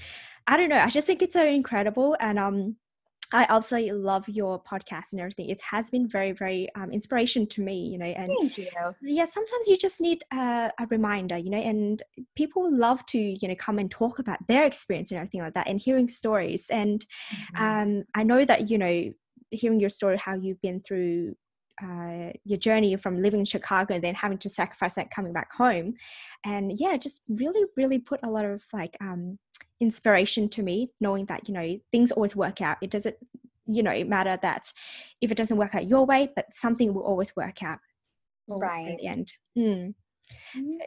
I 0.47 0.57
don't 0.57 0.69
know. 0.69 0.79
I 0.79 0.89
just 0.89 1.07
think 1.07 1.21
it's 1.21 1.33
so 1.33 1.45
incredible. 1.45 2.15
And 2.19 2.39
um 2.39 2.75
I 3.33 3.45
absolutely 3.49 3.91
love 3.91 4.27
your 4.29 4.61
podcast 4.61 5.11
and 5.11 5.19
everything. 5.19 5.49
It 5.49 5.61
has 5.61 5.89
been 5.89 6.07
very, 6.07 6.31
very 6.31 6.69
um, 6.75 6.91
inspiration 6.91 7.47
to 7.47 7.61
me, 7.61 7.87
you 7.87 7.97
know. 7.97 8.05
And 8.05 8.27
Thank 8.27 8.57
you. 8.57 8.69
yeah, 9.01 9.25
sometimes 9.25 9.67
you 9.67 9.77
just 9.77 9.99
need 9.99 10.23
a, 10.31 10.71
a, 10.79 10.85
reminder, 10.89 11.37
you 11.37 11.49
know. 11.49 11.57
And 11.57 12.01
people 12.35 12.71
love 12.71 13.05
to, 13.07 13.17
you 13.17 13.47
know, 13.47 13.55
come 13.55 13.79
and 13.79 13.89
talk 13.89 14.19
about 14.19 14.39
their 14.47 14.65
experience 14.65 15.11
and 15.11 15.17
everything 15.17 15.41
like 15.41 15.53
that, 15.55 15.67
and 15.67 15.79
hearing 15.79 16.07
stories. 16.07 16.67
And 16.69 17.05
mm-hmm. 17.33 17.63
um, 17.63 18.03
I 18.13 18.23
know 18.23 18.45
that 18.45 18.69
you 18.69 18.77
know 18.77 19.11
hearing 19.51 19.79
your 19.79 19.89
story, 19.89 20.17
how 20.17 20.35
you've 20.35 20.61
been 20.61 20.81
through 20.81 21.35
uh, 21.83 22.31
your 22.43 22.59
journey 22.59 22.95
from 22.95 23.21
living 23.21 23.41
in 23.41 23.45
Chicago 23.45 23.95
and 23.95 24.03
then 24.03 24.15
having 24.15 24.37
to 24.39 24.49
sacrifice 24.49 24.95
that 24.95 25.11
coming 25.11 25.33
back 25.33 25.51
home, 25.51 25.95
and 26.45 26.79
yeah, 26.79 26.95
just 26.95 27.21
really, 27.27 27.65
really 27.75 27.99
put 27.99 28.19
a 28.23 28.29
lot 28.29 28.45
of 28.45 28.63
like 28.71 28.95
um, 29.01 29.39
inspiration 29.79 30.49
to 30.49 30.63
me, 30.63 30.91
knowing 30.99 31.25
that 31.25 31.47
you 31.47 31.53
know 31.53 31.79
things 31.91 32.11
always 32.11 32.35
work 32.35 32.61
out. 32.61 32.77
It 32.81 32.89
doesn't, 32.89 33.15
you 33.67 33.83
know, 33.83 34.03
matter 34.03 34.37
that 34.41 34.71
if 35.21 35.31
it 35.31 35.37
doesn't 35.37 35.57
work 35.57 35.75
out 35.75 35.89
your 35.89 36.05
way, 36.05 36.29
but 36.35 36.53
something 36.53 36.93
will 36.93 37.03
always 37.03 37.35
work 37.35 37.63
out. 37.63 37.79
Right 38.47 38.91
at 38.91 38.97
the 38.99 39.07
end. 39.07 39.33
Mm. 39.57 39.93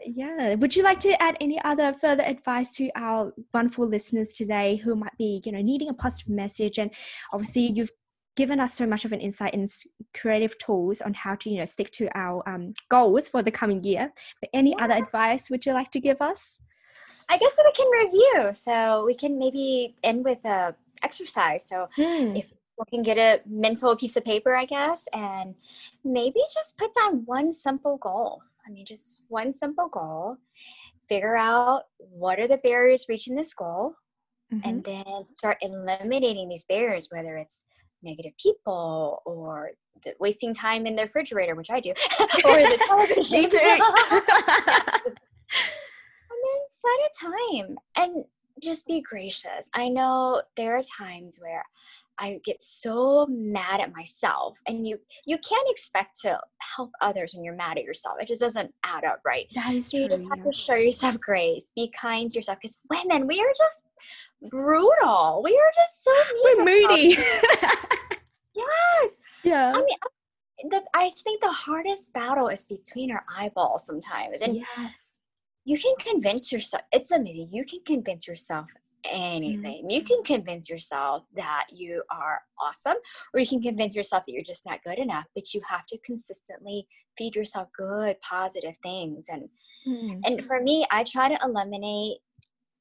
Yeah. 0.05 0.55
Would 0.55 0.75
you 0.75 0.83
like 0.83 1.01
to 1.01 1.21
add 1.23 1.37
any 1.41 1.61
other 1.63 1.93
further 1.93 2.25
advice 2.25 2.75
to 2.75 2.91
our 2.97 3.33
wonderful 3.55 3.87
listeners 3.87 4.31
today 4.31 4.77
who 4.77 4.97
might 4.97 5.17
be, 5.19 5.41
you 5.45 5.53
know, 5.53 5.63
needing 5.63 5.89
a 5.89 5.95
positive 5.95 6.29
message? 6.29 6.79
And 6.79 6.91
obviously, 7.33 7.71
you've 7.73 7.91
given 8.39 8.61
us 8.61 8.73
so 8.73 8.87
much 8.87 9.05
of 9.05 9.13
an 9.13 9.21
insight 9.21 9.53
and 9.53 9.69
creative 10.15 10.57
tools 10.59 11.01
on 11.01 11.13
how 11.13 11.35
to 11.35 11.51
you 11.51 11.59
know 11.59 11.65
stick 11.65 11.91
to 11.91 12.09
our 12.17 12.49
um, 12.49 12.73
goals 12.89 13.29
for 13.29 13.43
the 13.43 13.51
coming 13.51 13.83
year 13.83 14.13
but 14.41 14.49
any 14.55 14.71
yeah. 14.71 14.85
other 14.85 14.95
advice 14.95 15.51
would 15.51 15.67
you 15.67 15.73
like 15.73 15.91
to 15.91 15.99
give 15.99 16.23
us 16.23 16.61
i 17.29 17.39
guess 17.39 17.59
we 17.65 17.73
can 17.73 17.91
review 17.91 18.55
so 18.55 19.05
we 19.05 19.15
can 19.15 19.39
maybe 19.39 19.95
end 20.03 20.25
with 20.25 20.45
a 20.45 20.75
exercise 21.03 21.69
so 21.69 21.89
mm. 21.97 22.37
if 22.39 22.47
we 22.79 22.85
can 22.91 23.03
get 23.03 23.19
a 23.19 23.41
mental 23.49 23.97
piece 23.97 24.17
of 24.17 24.25
paper 24.25 24.55
i 24.55 24.65
guess 24.65 25.07
and 25.13 25.55
maybe 26.05 26.41
just 26.55 26.77
put 26.79 26.91
down 26.95 27.23
one 27.25 27.53
simple 27.53 27.97
goal 27.99 28.41
i 28.67 28.71
mean 28.71 28.85
just 28.85 29.23
one 29.29 29.53
simple 29.53 29.89
goal 29.89 30.37
figure 31.09 31.37
out 31.37 31.85
what 31.99 32.39
are 32.39 32.49
the 32.49 32.59
barriers 32.59 33.07
reaching 33.09 33.35
this 33.35 33.55
goal 33.55 33.95
mm-hmm. 34.53 34.69
and 34.69 34.85
then 34.85 35.25
start 35.25 35.57
eliminating 35.63 36.49
these 36.49 36.65
barriers 36.65 37.09
whether 37.11 37.37
it's 37.37 37.65
negative 38.03 38.33
people 38.39 39.23
or 39.25 39.73
the, 40.05 40.15
wasting 40.21 40.55
time 40.55 40.87
in 40.87 40.97
the 40.97 41.03
refrigerator, 41.03 41.55
which 41.55 41.71
I 41.71 41.81
do, 41.81 41.91
or 42.45 42.57
the 42.57 42.79
television. 42.87 43.41
Me 43.41 43.49
too. 43.49 43.59
and 43.59 43.81
then 46.45 46.61
set 46.81 47.33
a 47.33 47.65
time 47.65 47.77
and 47.97 48.25
just 48.63 48.87
be 48.87 49.01
gracious. 49.01 49.69
I 49.75 49.89
know 49.89 50.43
there 50.57 50.77
are 50.77 50.83
times 50.83 51.39
where 51.41 51.65
I 52.21 52.41
get 52.45 52.63
so 52.63 53.27
mad 53.31 53.81
at 53.81 53.95
myself 53.95 54.59
and 54.67 54.87
you 54.87 54.99
you 55.25 55.39
can't 55.39 55.71
expect 55.71 56.21
to 56.23 56.39
help 56.59 56.91
others 57.01 57.33
when 57.35 57.45
you're 57.45 57.55
mad 57.55 57.79
at 57.79 57.85
yourself. 57.85 58.17
It 58.21 58.27
just 58.27 58.41
doesn't 58.41 58.75
add 58.85 59.05
up 59.05 59.21
right. 59.25 59.47
That 59.55 59.75
is 59.75 59.91
so 59.91 59.99
you 59.99 60.09
true, 60.09 60.17
just 60.19 60.29
have 60.29 60.39
yeah. 60.39 60.45
to 60.45 60.59
show 60.67 60.75
yourself 60.75 61.21
grace. 61.21 61.73
Be 61.77 61.93
kind 61.99 62.31
to 62.31 62.39
yourself 62.39 62.59
because 62.61 62.79
women, 62.91 63.27
we 63.29 63.41
are 63.41 63.53
just 63.57 63.83
brutal. 64.51 65.43
We 65.45 65.57
are 65.57 65.73
just 65.77 66.05
so 66.05 66.13
mean. 66.35 66.65
We're 66.65 66.65
moody. 66.65 67.09
yes. 68.55 69.19
Yeah. 69.45 69.73
I 69.75 69.81
mean, 69.81 70.71
the 70.71 70.83
I 70.95 71.11
think 71.11 71.41
the 71.41 71.53
hardest 71.53 72.13
battle 72.13 72.49
is 72.49 72.65
between 72.65 73.13
our 73.13 73.25
eyeballs 73.33 73.87
sometimes. 73.87 74.43
And 74.43 74.57
yes. 74.57 75.08
You 75.69 75.77
can 75.77 75.95
convince 75.99 76.51
yourself 76.51 76.83
it's 76.93 77.11
amazing. 77.11 77.49
You 77.53 77.65
can 77.65 77.81
convince 77.85 78.27
yourself 78.27 78.67
anything. 79.05 79.83
Mm-hmm. 79.83 79.91
You 79.91 80.03
can 80.03 80.23
convince 80.23 80.71
yourself 80.71 81.25
that 81.37 81.67
you 81.71 82.03
are 82.11 82.41
awesome, 82.59 82.97
or 83.35 83.41
you 83.41 83.47
can 83.47 83.61
convince 83.61 83.95
yourself 83.95 84.25
that 84.27 84.33
you're 84.33 84.43
just 84.43 84.65
not 84.65 84.83
good 84.83 84.99
enough, 84.99 85.27
but 85.35 85.53
you 85.53 85.61
have 85.69 85.85
to 85.87 85.99
consistently 85.99 86.87
feed 87.19 87.37
yourself 87.37 87.69
good, 87.77 88.19
positive 88.23 88.77
things. 88.83 89.27
And 89.29 89.49
mm-hmm. 89.87 90.21
and 90.25 90.45
for 90.47 90.61
me, 90.63 90.87
I 90.91 91.05
try 91.05 91.29
to 91.29 91.39
eliminate 91.45 92.19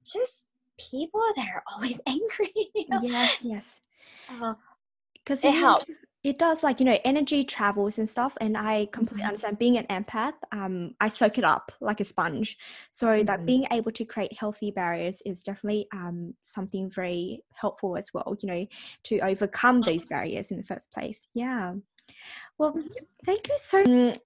just 0.05 0.47
people 0.79 1.23
that 1.35 1.47
are 1.53 1.63
always 1.73 1.99
angry. 2.07 2.53
You 2.73 2.85
know? 2.89 2.99
Yes, 3.03 3.37
yes. 3.41 3.79
Because 5.25 5.43
uh, 5.43 5.49
it 5.49 5.55
helps 5.55 5.89
it 6.27 6.37
does 6.37 6.61
like 6.61 6.81
you 6.81 6.85
know 6.85 6.99
energy 7.05 7.41
travels 7.41 7.97
and 7.97 8.09
stuff 8.09 8.35
and 8.41 8.57
i 8.57 8.85
completely 8.91 9.21
mm-hmm. 9.21 9.29
understand 9.29 9.57
being 9.57 9.77
an 9.77 9.85
empath 9.85 10.33
um 10.51 10.93
i 10.99 11.07
soak 11.07 11.37
it 11.37 11.45
up 11.45 11.71
like 11.79 12.01
a 12.01 12.05
sponge 12.05 12.57
so 12.91 13.07
mm-hmm. 13.07 13.25
that 13.25 13.45
being 13.45 13.65
able 13.71 13.91
to 13.91 14.03
create 14.03 14.37
healthy 14.37 14.69
barriers 14.69 15.21
is 15.25 15.41
definitely 15.41 15.87
um 15.93 16.33
something 16.41 16.89
very 16.89 17.41
helpful 17.53 17.95
as 17.95 18.09
well 18.13 18.35
you 18.41 18.47
know 18.47 18.65
to 19.03 19.19
overcome 19.19 19.79
these 19.81 20.05
barriers 20.05 20.51
in 20.51 20.57
the 20.57 20.63
first 20.63 20.91
place 20.91 21.21
yeah 21.33 21.73
well 22.57 22.73
mm-hmm. 22.73 22.87
thank 23.25 23.47
you 23.47 23.55
so 23.57 23.83
much 23.85 24.17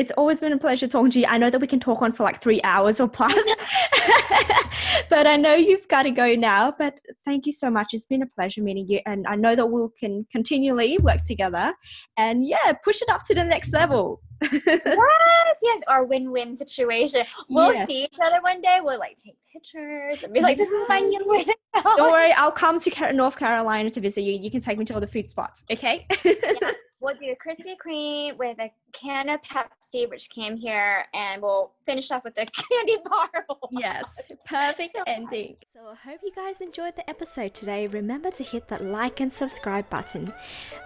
it's 0.00 0.12
always 0.12 0.40
been 0.40 0.52
a 0.52 0.58
pleasure 0.58 0.88
talking 0.88 1.10
to 1.10 1.20
you. 1.20 1.26
I 1.28 1.36
know 1.36 1.50
that 1.50 1.60
we 1.60 1.66
can 1.66 1.78
talk 1.78 2.00
on 2.00 2.12
for 2.12 2.22
like 2.22 2.40
three 2.40 2.60
hours 2.64 3.00
or 3.00 3.08
plus, 3.08 3.34
but 5.10 5.26
I 5.26 5.36
know 5.36 5.54
you've 5.54 5.86
got 5.88 6.04
to 6.04 6.10
go 6.10 6.34
now. 6.34 6.72
But 6.76 6.98
thank 7.26 7.44
you 7.44 7.52
so 7.52 7.70
much. 7.70 7.92
It's 7.92 8.06
been 8.06 8.22
a 8.22 8.26
pleasure 8.26 8.62
meeting 8.62 8.88
you, 8.88 9.00
and 9.04 9.26
I 9.26 9.36
know 9.36 9.54
that 9.54 9.66
we 9.66 9.86
can 9.98 10.26
continually 10.32 10.96
work 10.98 11.22
together 11.26 11.74
and 12.16 12.46
yeah, 12.46 12.72
push 12.82 13.02
it 13.02 13.10
up 13.10 13.24
to 13.24 13.34
the 13.34 13.44
next 13.44 13.74
level. 13.74 14.22
yes, 14.52 15.58
yes, 15.62 15.80
our 15.86 16.04
win-win 16.04 16.56
situation. 16.56 17.24
We'll 17.50 17.74
yes. 17.74 17.86
see 17.86 18.04
each 18.04 18.16
other 18.24 18.40
one 18.40 18.62
day. 18.62 18.78
We'll 18.82 18.98
like 18.98 19.16
take 19.22 19.36
pictures 19.52 20.24
and 20.24 20.32
be 20.32 20.40
like, 20.40 20.56
"This 20.56 20.70
is 20.70 20.88
my 20.88 21.00
new 21.00 21.20
win." 21.26 21.44
Don't 21.84 22.10
worry, 22.10 22.32
I'll 22.32 22.50
come 22.50 22.78
to 22.80 23.12
North 23.12 23.36
Carolina 23.36 23.90
to 23.90 24.00
visit 24.00 24.22
you. 24.22 24.32
You 24.32 24.50
can 24.50 24.62
take 24.62 24.78
me 24.78 24.86
to 24.86 24.94
all 24.94 25.00
the 25.00 25.06
food 25.06 25.30
spots, 25.30 25.62
okay? 25.70 26.06
yeah 26.24 26.70
we'll 27.00 27.14
do 27.14 27.26
a 27.26 27.36
Krispy 27.36 27.74
Kreme 27.76 28.36
with 28.36 28.58
a 28.58 28.70
can 28.92 29.28
of 29.28 29.40
Pepsi, 29.42 30.08
which 30.08 30.28
came 30.30 30.56
here, 30.56 31.06
and 31.14 31.40
we'll 31.40 31.72
finish 31.84 32.10
off 32.10 32.24
with 32.24 32.34
a 32.36 32.46
candy 32.70 32.98
bar. 33.04 33.46
yes, 33.70 34.04
perfect 34.46 34.96
so 34.96 35.02
ending. 35.06 35.56
So 35.72 35.80
I 35.90 36.10
hope 36.10 36.20
you 36.22 36.32
guys 36.34 36.60
enjoyed 36.60 36.96
the 36.96 37.08
episode 37.08 37.54
today. 37.54 37.86
Remember 37.86 38.30
to 38.32 38.44
hit 38.44 38.68
that 38.68 38.84
like 38.84 39.20
and 39.20 39.32
subscribe 39.32 39.88
button. 39.88 40.32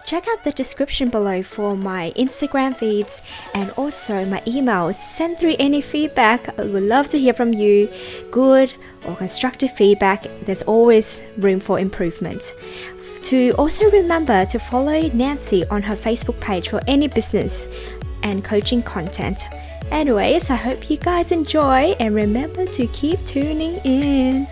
Check 0.05 0.27
out 0.27 0.43
the 0.43 0.51
description 0.51 1.09
below 1.09 1.41
for 1.43 1.75
my 1.75 2.13
Instagram 2.15 2.75
feeds 2.75 3.21
and 3.53 3.71
also 3.71 4.25
my 4.25 4.39
emails. 4.41 4.95
Send 4.95 5.37
through 5.37 5.55
any 5.59 5.81
feedback. 5.81 6.57
I 6.59 6.63
would 6.63 6.83
love 6.83 7.09
to 7.09 7.19
hear 7.19 7.33
from 7.33 7.53
you. 7.53 7.89
Good 8.31 8.73
or 9.05 9.15
constructive 9.15 9.71
feedback. 9.71 10.23
There's 10.43 10.61
always 10.63 11.21
room 11.37 11.59
for 11.59 11.79
improvement 11.79 12.53
to 13.25 13.51
also 13.57 13.89
remember 13.89 14.45
to 14.45 14.59
follow 14.59 15.09
Nancy 15.13 15.65
on 15.67 15.81
her 15.81 15.95
Facebook 15.95 16.39
page 16.39 16.69
for 16.69 16.79
any 16.87 17.07
business 17.07 17.67
and 18.21 18.43
coaching 18.43 18.83
content. 18.83 19.45
Anyways, 19.89 20.51
I 20.51 20.55
hope 20.55 20.89
you 20.91 20.97
guys 20.97 21.31
enjoy 21.31 21.95
and 21.99 22.13
remember 22.13 22.67
to 22.67 22.85
keep 22.87 23.23
tuning 23.25 23.75
in. 23.83 24.47